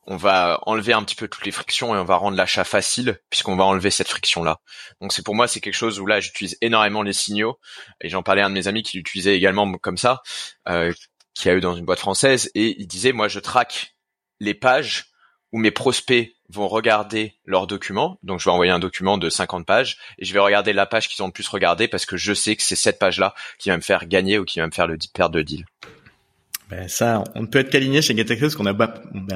on 0.08 0.18
va 0.18 0.60
enlever 0.64 0.94
un 0.94 1.04
petit 1.04 1.16
peu 1.16 1.28
toutes 1.28 1.46
les 1.46 1.52
frictions 1.52 1.96
et 1.96 1.98
on 1.98 2.06
va 2.06 2.16
rendre 2.16 2.38
l'achat 2.38 2.64
facile 2.64 3.20
puisqu'on 3.30 3.56
va 3.56 3.64
enlever 3.64 3.90
cette 3.90 4.08
friction 4.08 4.44
là. 4.44 4.60
Donc 5.02 5.14
c'est 5.14 5.24
pour 5.24 5.36
moi 5.36 5.48
c'est 5.48 5.60
quelque 5.60 5.74
chose 5.74 6.00
où 6.00 6.06
là 6.06 6.20
j'utilise 6.20 6.58
énormément 6.62 7.02
les 7.02 7.14
signaux 7.14 7.60
et 8.02 8.10
j'en 8.10 8.24
parlais 8.24 8.42
à 8.42 8.46
un 8.46 8.50
de 8.50 8.56
mes 8.56 8.68
amis 8.68 8.84
qui 8.84 8.98
l'utilisait 8.98 9.36
également 9.36 9.72
comme 9.74 9.98
ça, 9.98 10.22
euh, 10.70 10.94
qui 11.34 11.50
a 11.50 11.54
eu 11.54 11.60
dans 11.60 11.76
une 11.76 11.86
boîte 11.86 12.00
française 12.00 12.52
et 12.54 12.80
il 12.80 12.88
disait 12.88 13.14
moi 13.14 13.28
je 13.28 13.40
traque 13.40 13.96
les 14.40 14.54
pages 14.54 15.06
où 15.52 15.58
mes 15.58 15.72
prospects 15.72 16.35
vont 16.50 16.68
regarder 16.68 17.34
leurs 17.46 17.68
documents. 17.68 18.20
Donc 18.24 18.40
je 18.40 18.46
vais 18.46 18.52
envoyer 18.52 18.72
un 18.72 18.80
document 18.80 19.18
de 19.18 19.30
50 19.30 19.66
pages 19.66 19.98
et 20.20 20.26
je 20.26 20.34
vais 20.34 20.40
regarder 20.40 20.74
la 20.74 20.86
page 20.86 21.08
qu'ils 21.08 21.24
ont 21.24 21.28
le 21.28 21.34
plus 21.34 21.48
regardé 21.48 21.88
parce 21.88 22.06
que 22.06 22.18
je 22.18 22.34
sais 22.34 22.56
que 22.56 22.64
c'est 22.64 22.76
cette 22.76 23.00
page-là 23.00 23.34
qui 23.58 23.70
va 23.70 23.78
me 23.78 23.82
faire 23.82 24.08
gagner 24.08 24.38
ou 24.38 24.46
qui 24.46 24.60
va 24.60 24.68
me 24.68 24.72
faire 24.72 24.88
le 24.88 24.98
perdre 25.14 25.36
de 25.36 25.42
deal. 25.42 25.66
Ben 26.70 26.88
ça, 26.88 27.24
on 27.36 27.42
ne 27.42 27.48
peut 27.48 27.60
être 27.60 27.70
qu'aligné 27.70 28.02
chez 28.02 28.16
GetAccess 28.16 28.56
qu'on 28.56 28.66
a, 28.66 28.74
ben, 28.74 28.90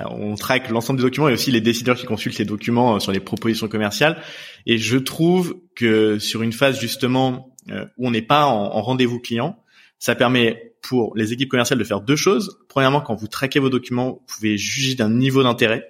on 0.10 0.34
traque 0.36 0.70
l'ensemble 0.70 0.98
des 0.98 1.04
documents 1.04 1.30
et 1.30 1.34
aussi 1.34 1.52
les 1.52 1.62
décideurs 1.62 1.96
qui 1.96 2.06
consultent 2.08 2.40
les 2.40 2.46
documents 2.46 2.96
euh, 2.96 3.00
sur 3.00 3.12
les 3.12 3.20
propositions 3.20 3.68
commerciales. 3.68 4.20
Et 4.66 4.80
je 4.80 4.98
trouve 4.98 5.56
que 5.76 6.18
sur 6.18 6.42
une 6.42 6.54
phase 6.54 6.80
justement 6.80 7.54
euh, 7.70 7.86
où 7.98 8.08
on 8.08 8.12
n'est 8.12 8.24
pas 8.24 8.46
en 8.46 8.82
rendez-vous 8.82 9.20
client, 9.20 9.60
ça 10.00 10.16
permet 10.16 10.74
pour 10.82 11.16
les 11.16 11.34
équipes 11.34 11.50
commerciales 11.50 11.78
de 11.78 11.84
faire 11.84 12.02
deux 12.02 12.16
choses. 12.16 12.58
Premièrement, 12.70 13.02
quand 13.02 13.16
vous 13.16 13.28
traquez 13.28 13.60
vos 13.60 13.70
documents, 13.70 14.12
vous 14.12 14.36
pouvez 14.36 14.58
juger 14.58 14.96
d'un 14.96 15.10
niveau 15.10 15.44
d'intérêt. 15.44 15.88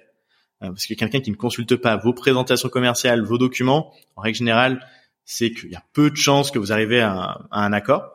Euh, 0.62 0.68
parce 0.68 0.86
que 0.86 0.94
quelqu'un 0.94 1.20
qui 1.20 1.30
ne 1.30 1.36
consulte 1.36 1.76
pas 1.76 1.96
vos 1.96 2.12
présentations 2.12 2.68
commerciales, 2.68 3.22
vos 3.22 3.38
documents, 3.38 3.92
en 4.16 4.22
règle 4.22 4.38
générale, 4.38 4.86
c'est 5.24 5.52
qu'il 5.52 5.70
y 5.70 5.74
a 5.74 5.82
peu 5.92 6.10
de 6.10 6.16
chances 6.16 6.50
que 6.50 6.58
vous 6.58 6.72
arrivez 6.72 7.00
à, 7.00 7.46
un 7.50 7.72
accord. 7.72 8.14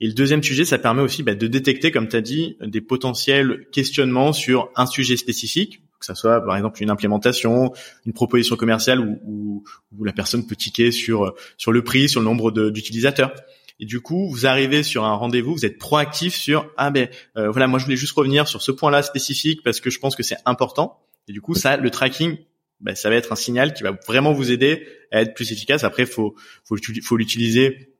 Et 0.00 0.06
le 0.06 0.14
deuxième 0.14 0.42
sujet, 0.42 0.64
ça 0.64 0.78
permet 0.78 1.02
aussi 1.02 1.22
bah, 1.22 1.34
de 1.34 1.46
détecter, 1.46 1.90
comme 1.90 2.08
tu 2.08 2.16
as 2.16 2.20
dit, 2.20 2.56
des 2.60 2.80
potentiels 2.80 3.66
questionnements 3.72 4.32
sur 4.32 4.70
un 4.74 4.86
sujet 4.86 5.16
spécifique, 5.16 5.82
que 6.00 6.06
ça 6.06 6.14
soit 6.14 6.44
par 6.44 6.56
exemple 6.56 6.82
une 6.82 6.90
implémentation, 6.90 7.72
une 8.06 8.12
proposition 8.12 8.56
commerciale 8.56 9.00
où, 9.00 9.62
où 9.96 10.04
la 10.04 10.12
personne 10.12 10.46
peut 10.46 10.56
tiquer 10.56 10.90
sur 10.90 11.34
sur 11.56 11.70
le 11.70 11.84
prix, 11.84 12.08
sur 12.08 12.20
le 12.20 12.24
nombre 12.24 12.50
d'utilisateurs. 12.70 13.32
Et 13.78 13.86
du 13.86 14.00
coup, 14.00 14.28
vous 14.28 14.46
arrivez 14.46 14.82
sur 14.82 15.04
un 15.04 15.14
rendez-vous, 15.14 15.54
vous 15.54 15.66
êtes 15.66 15.78
proactif 15.78 16.34
sur 16.34 16.70
ah 16.76 16.90
ben 16.90 17.08
euh, 17.36 17.50
voilà, 17.50 17.66
moi 17.66 17.78
je 17.78 17.84
voulais 17.84 17.96
juste 17.96 18.14
revenir 18.14 18.46
sur 18.46 18.62
ce 18.62 18.72
point-là 18.72 19.02
spécifique 19.02 19.62
parce 19.62 19.80
que 19.80 19.90
je 19.90 19.98
pense 19.98 20.16
que 20.16 20.22
c'est 20.22 20.36
important. 20.44 21.00
Et 21.28 21.32
du 21.32 21.40
coup, 21.40 21.54
ça, 21.54 21.76
le 21.76 21.90
tracking, 21.90 22.36
ben, 22.80 22.94
ça 22.94 23.08
va 23.10 23.16
être 23.16 23.32
un 23.32 23.36
signal 23.36 23.74
qui 23.74 23.82
va 23.82 23.92
vraiment 24.06 24.32
vous 24.32 24.50
aider 24.50 24.86
à 25.12 25.22
être 25.22 25.34
plus 25.34 25.52
efficace. 25.52 25.84
Après, 25.84 26.06
faut 26.06 26.34
faut, 26.64 26.76
faut 27.02 27.16
l'utiliser 27.16 27.94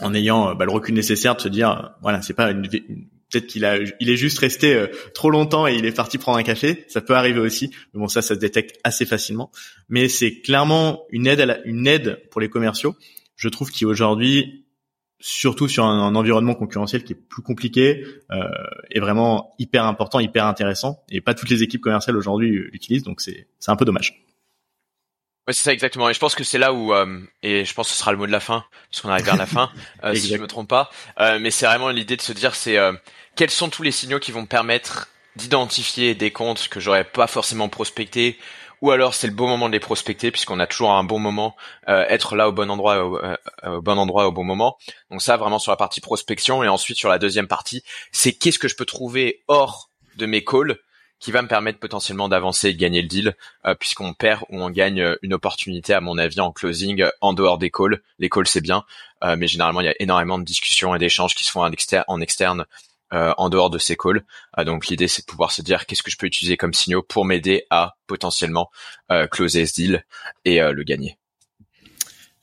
en 0.00 0.14
ayant 0.14 0.54
bah, 0.54 0.64
le 0.64 0.70
recul 0.70 0.94
nécessaire 0.94 1.34
de 1.36 1.40
se 1.40 1.48
dire 1.48 1.94
voilà, 2.02 2.22
c'est 2.22 2.34
pas 2.34 2.50
une, 2.50 2.62
peut-être 3.30 3.46
qu'il 3.46 3.64
a 3.64 3.78
il 4.00 4.10
est 4.10 4.16
juste 4.16 4.38
resté 4.38 4.74
euh, 4.74 4.86
trop 5.14 5.30
longtemps 5.30 5.66
et 5.66 5.74
il 5.74 5.84
est 5.86 5.92
parti 5.92 6.18
prendre 6.18 6.38
un 6.38 6.42
café. 6.42 6.84
Ça 6.88 7.00
peut 7.00 7.14
arriver 7.14 7.40
aussi. 7.40 7.70
Mais 7.92 8.00
bon 8.00 8.08
ça 8.08 8.22
ça 8.22 8.34
se 8.34 8.40
détecte 8.40 8.78
assez 8.84 9.06
facilement. 9.06 9.50
Mais 9.88 10.08
c'est 10.08 10.40
clairement 10.40 11.04
une 11.10 11.26
aide 11.26 11.40
à 11.40 11.46
la, 11.46 11.66
une 11.66 11.86
aide 11.86 12.20
pour 12.30 12.40
les 12.40 12.48
commerciaux. 12.48 12.96
Je 13.36 13.48
trouve 13.48 13.70
qu'aujourd'hui 13.70 14.66
surtout 15.20 15.68
sur 15.68 15.84
un, 15.84 16.14
environnement 16.14 16.54
concurrentiel 16.54 17.04
qui 17.04 17.12
est 17.12 17.16
plus 17.16 17.42
compliqué, 17.42 18.04
euh, 18.30 18.44
est 18.90 19.00
vraiment 19.00 19.54
hyper 19.58 19.84
important, 19.84 20.20
hyper 20.20 20.46
intéressant. 20.46 21.04
Et 21.10 21.20
pas 21.20 21.34
toutes 21.34 21.50
les 21.50 21.62
équipes 21.62 21.80
commerciales 21.80 22.16
aujourd'hui 22.16 22.50
l'utilisent, 22.50 23.02
donc 23.04 23.20
c'est 23.20 23.48
c'est 23.58 23.70
un 23.70 23.76
peu 23.76 23.84
dommage. 23.84 24.28
Ouais, 25.48 25.54
c'est 25.54 25.62
ça 25.62 25.72
exactement. 25.72 26.10
Et 26.10 26.12
je 26.12 26.18
pense 26.18 26.34
que 26.34 26.44
c'est 26.44 26.58
là 26.58 26.74
où, 26.74 26.92
euh, 26.92 27.20
et 27.42 27.64
je 27.64 27.72
pense 27.72 27.88
que 27.88 27.94
ce 27.94 27.98
sera 27.98 28.12
le 28.12 28.18
mot 28.18 28.26
de 28.26 28.32
la 28.32 28.38
fin, 28.38 28.66
puisqu'on 28.90 29.08
arrive 29.08 29.24
vers 29.24 29.38
la 29.38 29.46
fin, 29.46 29.70
euh, 30.04 30.14
si 30.14 30.28
je 30.28 30.36
me 30.36 30.46
trompe 30.46 30.68
pas. 30.68 30.90
Euh, 31.20 31.38
mais 31.40 31.50
c'est 31.50 31.64
vraiment 31.64 31.88
l'idée 31.88 32.18
de 32.18 32.22
se 32.22 32.34
dire, 32.34 32.54
c'est 32.54 32.76
quels 33.34 33.48
sont 33.48 33.70
tous 33.70 33.82
les 33.82 33.90
signaux 33.90 34.18
qui 34.18 34.30
vont 34.30 34.42
me 34.42 34.46
permettre 34.46 35.08
d'identifier 35.36 36.14
des 36.14 36.30
comptes 36.30 36.68
que 36.68 36.80
j'aurais 36.80 37.04
pas 37.04 37.26
forcément 37.26 37.70
prospectés 37.70 38.38
ou 38.80 38.90
alors 38.90 39.14
c'est 39.14 39.26
le 39.26 39.32
bon 39.32 39.48
moment 39.48 39.68
de 39.68 39.72
les 39.72 39.80
prospecter 39.80 40.30
puisqu'on 40.30 40.60
a 40.60 40.66
toujours 40.66 40.92
un 40.92 41.04
bon 41.04 41.18
moment, 41.18 41.56
euh, 41.88 42.04
être 42.08 42.36
là 42.36 42.48
au 42.48 42.52
bon 42.52 42.70
endroit, 42.70 43.04
au, 43.04 43.18
euh, 43.18 43.36
au, 43.66 43.82
bon 43.82 43.98
endroit 43.98 44.26
au 44.26 44.32
bon 44.32 44.44
moment. 44.44 44.76
Donc 45.10 45.22
ça 45.22 45.36
vraiment 45.36 45.58
sur 45.58 45.72
la 45.72 45.76
partie 45.76 46.00
prospection 46.00 46.62
et 46.62 46.68
ensuite 46.68 46.96
sur 46.96 47.08
la 47.08 47.18
deuxième 47.18 47.48
partie, 47.48 47.82
c'est 48.12 48.32
qu'est-ce 48.32 48.58
que 48.58 48.68
je 48.68 48.76
peux 48.76 48.86
trouver 48.86 49.42
hors 49.48 49.90
de 50.16 50.26
mes 50.26 50.44
calls 50.44 50.76
qui 51.20 51.32
va 51.32 51.42
me 51.42 51.48
permettre 51.48 51.80
potentiellement 51.80 52.28
d'avancer 52.28 52.68
et 52.68 52.72
de 52.72 52.78
gagner 52.78 53.02
le 53.02 53.08
deal, 53.08 53.34
euh, 53.66 53.74
puisqu'on 53.74 54.14
perd 54.14 54.42
ou 54.50 54.62
on 54.62 54.70
gagne 54.70 55.16
une 55.22 55.34
opportunité, 55.34 55.92
à 55.92 56.00
mon 56.00 56.16
avis, 56.16 56.38
en 56.38 56.52
closing 56.52 57.04
en 57.20 57.32
dehors 57.32 57.58
des 57.58 57.72
calls. 57.72 58.00
Les 58.20 58.28
calls, 58.28 58.46
c'est 58.46 58.60
bien, 58.60 58.84
mais 59.36 59.48
généralement, 59.48 59.80
il 59.80 59.86
y 59.86 59.90
a 59.90 59.96
énormément 59.98 60.38
de 60.38 60.44
discussions 60.44 60.94
et 60.94 61.00
d'échanges 61.00 61.34
qui 61.34 61.42
se 61.42 61.50
font 61.50 61.62
en 61.62 62.20
externe 62.20 62.66
euh, 63.12 63.32
en 63.38 63.48
dehors 63.48 63.70
de 63.70 63.78
ces 63.78 63.96
calls. 63.96 64.24
Euh, 64.58 64.64
donc 64.64 64.88
l'idée 64.88 65.08
c'est 65.08 65.22
de 65.22 65.30
pouvoir 65.30 65.52
se 65.52 65.62
dire 65.62 65.86
qu'est-ce 65.86 66.02
que 66.02 66.10
je 66.10 66.16
peux 66.16 66.26
utiliser 66.26 66.56
comme 66.56 66.74
signaux 66.74 67.02
pour 67.02 67.24
m'aider 67.24 67.64
à 67.70 67.96
potentiellement 68.06 68.70
euh, 69.10 69.26
closer 69.26 69.66
ce 69.66 69.74
deal 69.74 70.04
et 70.44 70.60
le 70.60 70.82
gagner. 70.82 71.18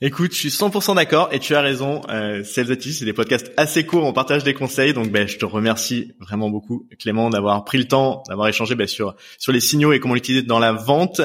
Écoute, 0.02 0.32
je 0.32 0.36
suis 0.36 0.48
100% 0.50 0.94
d'accord 0.96 1.30
et 1.32 1.38
tu 1.38 1.54
as 1.54 1.62
raison. 1.62 2.02
Euh, 2.10 2.44
Sales 2.44 2.78
c'est 2.82 3.06
des 3.06 3.14
podcasts 3.14 3.50
assez 3.56 3.86
courts, 3.86 4.04
on 4.04 4.12
partage 4.12 4.44
des 4.44 4.52
conseils, 4.52 4.92
donc 4.92 5.08
ben, 5.08 5.26
je 5.26 5.38
te 5.38 5.46
remercie 5.46 6.12
vraiment 6.20 6.50
beaucoup 6.50 6.86
Clément 6.98 7.30
d'avoir 7.30 7.64
pris 7.64 7.78
le 7.78 7.88
temps, 7.88 8.22
d'avoir 8.28 8.46
échangé 8.46 8.74
ben, 8.74 8.86
sur 8.86 9.16
sur 9.38 9.52
les 9.52 9.60
signaux 9.60 9.94
et 9.94 10.00
comment 10.00 10.12
l'utiliser 10.12 10.44
dans 10.44 10.58
la 10.58 10.72
vente. 10.72 11.22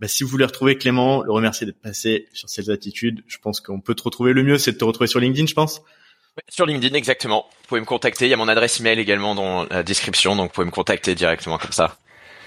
Ben, 0.00 0.08
si 0.08 0.24
vous 0.24 0.30
voulez 0.30 0.46
retrouver 0.46 0.78
Clément, 0.78 1.22
le 1.22 1.32
remercier 1.32 1.66
d'être 1.66 1.82
passé 1.82 2.28
sur 2.32 2.48
Sales 2.48 2.70
Attitude. 2.70 3.22
Je 3.26 3.36
pense 3.36 3.60
qu'on 3.60 3.82
peut 3.82 3.94
te 3.94 4.02
retrouver 4.02 4.32
le 4.32 4.42
mieux, 4.42 4.56
c'est 4.56 4.72
de 4.72 4.78
te 4.78 4.84
retrouver 4.84 5.06
sur 5.06 5.20
LinkedIn, 5.20 5.46
je 5.46 5.54
pense. 5.54 5.82
Sur 6.48 6.66
LinkedIn, 6.66 6.94
exactement. 6.94 7.46
Vous 7.62 7.68
pouvez 7.68 7.80
me 7.80 7.86
contacter. 7.86 8.26
Il 8.26 8.30
y 8.30 8.34
a 8.34 8.36
mon 8.36 8.48
adresse 8.48 8.80
email 8.80 8.98
également 8.98 9.34
dans 9.34 9.66
la 9.66 9.82
description, 9.82 10.36
donc 10.36 10.50
vous 10.50 10.54
pouvez 10.54 10.66
me 10.66 10.72
contacter 10.72 11.14
directement 11.14 11.58
comme 11.58 11.72
ça. 11.72 11.96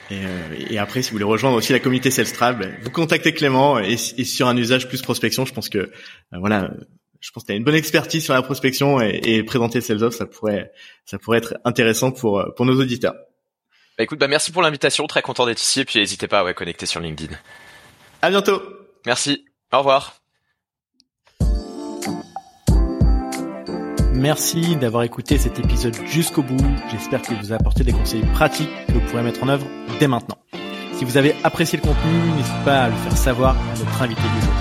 Et, 0.10 0.19
euh, 0.26 0.82
après, 0.82 1.02
si 1.02 1.10
vous 1.10 1.15
voulez 1.15 1.26
rejoindre 1.26 1.58
aussi 1.58 1.73
la 1.73 1.80
communauté 1.80 2.12
Salestra, 2.12 2.54
vous 2.54 2.91
contactez 2.91 3.34
Clément 3.34 3.80
et, 3.80 3.97
sur 3.97 4.47
un 4.47 4.58
usage 4.58 4.88
plus 4.88 5.02
prospection, 5.02 5.45
je 5.45 5.54
pense 5.54 5.69
que 5.69 5.80
euh, 5.80 5.89
voilà, 6.34 6.69
je 7.19 7.32
pense 7.32 7.43
que 7.43 7.47
tu 7.47 7.54
as 7.54 7.56
une 7.56 7.63
bonne 7.63 7.76
expertise 7.76 8.23
sur 8.23 8.34
la 8.34 8.41
prospection 8.41 9.02
et, 9.02 9.19
et 9.23 9.43
présenter 9.43 9.82
Sales 9.82 10.12
ça 10.12 10.26
pourrait 10.26 10.71
ça 11.06 11.17
pourrait 11.17 11.39
être 11.39 11.56
intéressant 11.65 12.12
pour 12.12 12.43
pour 12.56 12.65
nos 12.65 12.80
auditeurs. 12.80 13.15
Bah 13.97 14.04
écoute, 14.04 14.19
bah 14.19 14.28
merci 14.28 14.52
pour 14.52 14.62
l'invitation, 14.62 15.08
très 15.08 15.21
content 15.21 15.45
d'être 15.45 15.62
ici 15.62 15.82
et 15.82 15.86
puis 15.86 16.00
n'hésitez 16.00 16.28
pas 16.28 16.39
à 16.39 16.43
ouais, 16.43 16.54
connecter 16.54 16.86
sur 16.86 17.00
LinkedIn. 17.00 17.36
À 18.21 18.30
bientôt. 18.30 18.62
Merci. 19.06 19.45
Au 19.71 19.80
revoir. 19.80 20.21
Merci 24.17 24.75
d'avoir 24.75 25.03
écouté 25.03 25.38
cet 25.38 25.60
épisode 25.60 25.95
jusqu'au 26.08 26.41
bout. 26.41 26.58
J'espère 26.89 27.21
qu'il 27.21 27.38
vous 27.38 27.53
a 27.53 27.56
apporté 27.56 27.84
des 27.84 27.91
conseils 27.91 28.23
pratiques 28.34 28.69
que 28.88 28.93
vous 28.93 28.99
pourrez 29.01 29.21
mettre 29.21 29.43
en 29.43 29.47
œuvre 29.47 29.67
dès 29.99 30.08
maintenant. 30.08 30.38
Si 30.93 31.06
vous 31.06 31.17
avez 31.17 31.36
apprécié 31.43 31.77
le 31.77 31.88
contenu, 31.88 32.12
n'hésitez 32.36 32.65
pas 32.65 32.86
à 32.86 32.89
le 32.89 32.95
faire 32.95 33.15
savoir 33.15 33.56
à 33.56 33.77
notre 33.77 34.01
invité 34.01 34.21
du 34.23 34.41
jour. 34.41 34.53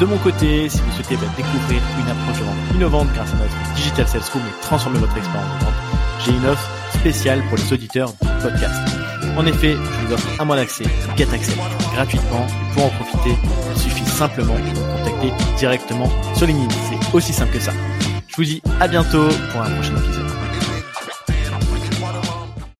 De 0.00 0.04
mon 0.04 0.18
côté, 0.18 0.68
si 0.68 0.82
vous 0.82 0.92
souhaitez 0.92 1.16
bah, 1.16 1.22
découvrir 1.34 1.80
une 1.98 2.10
approche 2.10 2.40
de 2.40 2.76
innovante 2.76 3.08
grâce 3.14 3.32
à 3.32 3.36
notre 3.36 3.74
Digital 3.74 4.06
Sales 4.06 4.20
Room 4.34 4.42
et 4.42 4.60
transformer 4.60 4.98
votre 4.98 5.16
expérience 5.16 5.58
de 5.58 5.64
vente, 5.64 5.74
j'ai 6.22 6.32
une 6.32 6.46
offre 6.46 6.70
spéciale 6.98 7.42
pour 7.48 7.56
les 7.56 7.72
auditeurs 7.72 8.12
du 8.12 8.28
podcast. 8.42 8.74
En 9.38 9.46
effet, 9.46 9.72
je 9.72 10.06
vous 10.06 10.12
offre 10.12 10.28
un 10.42 10.44
mois 10.44 10.56
d'accès 10.56 10.84
Get 11.16 11.32
Access 11.32 11.56
gratuitement 11.94 12.46
pour 12.74 12.84
en 12.84 12.90
profiter, 12.90 13.34
il 13.74 13.80
suffit 13.80 14.04
simplement 14.04 14.54
de 14.54 14.78
me 14.78 14.98
contacter 14.98 15.32
directement 15.56 16.10
sur 16.34 16.46
LinkedIn. 16.46 16.74
C'est 16.90 17.14
aussi 17.14 17.32
simple 17.32 17.52
que 17.52 17.60
ça. 17.60 17.72
Je 18.34 18.42
vous 18.42 18.44
dis 18.44 18.60
à 18.80 18.88
bientôt 18.88 19.28
pour 19.52 19.62
un 19.62 19.70
prochain 19.70 19.96
épisode. 19.96 20.13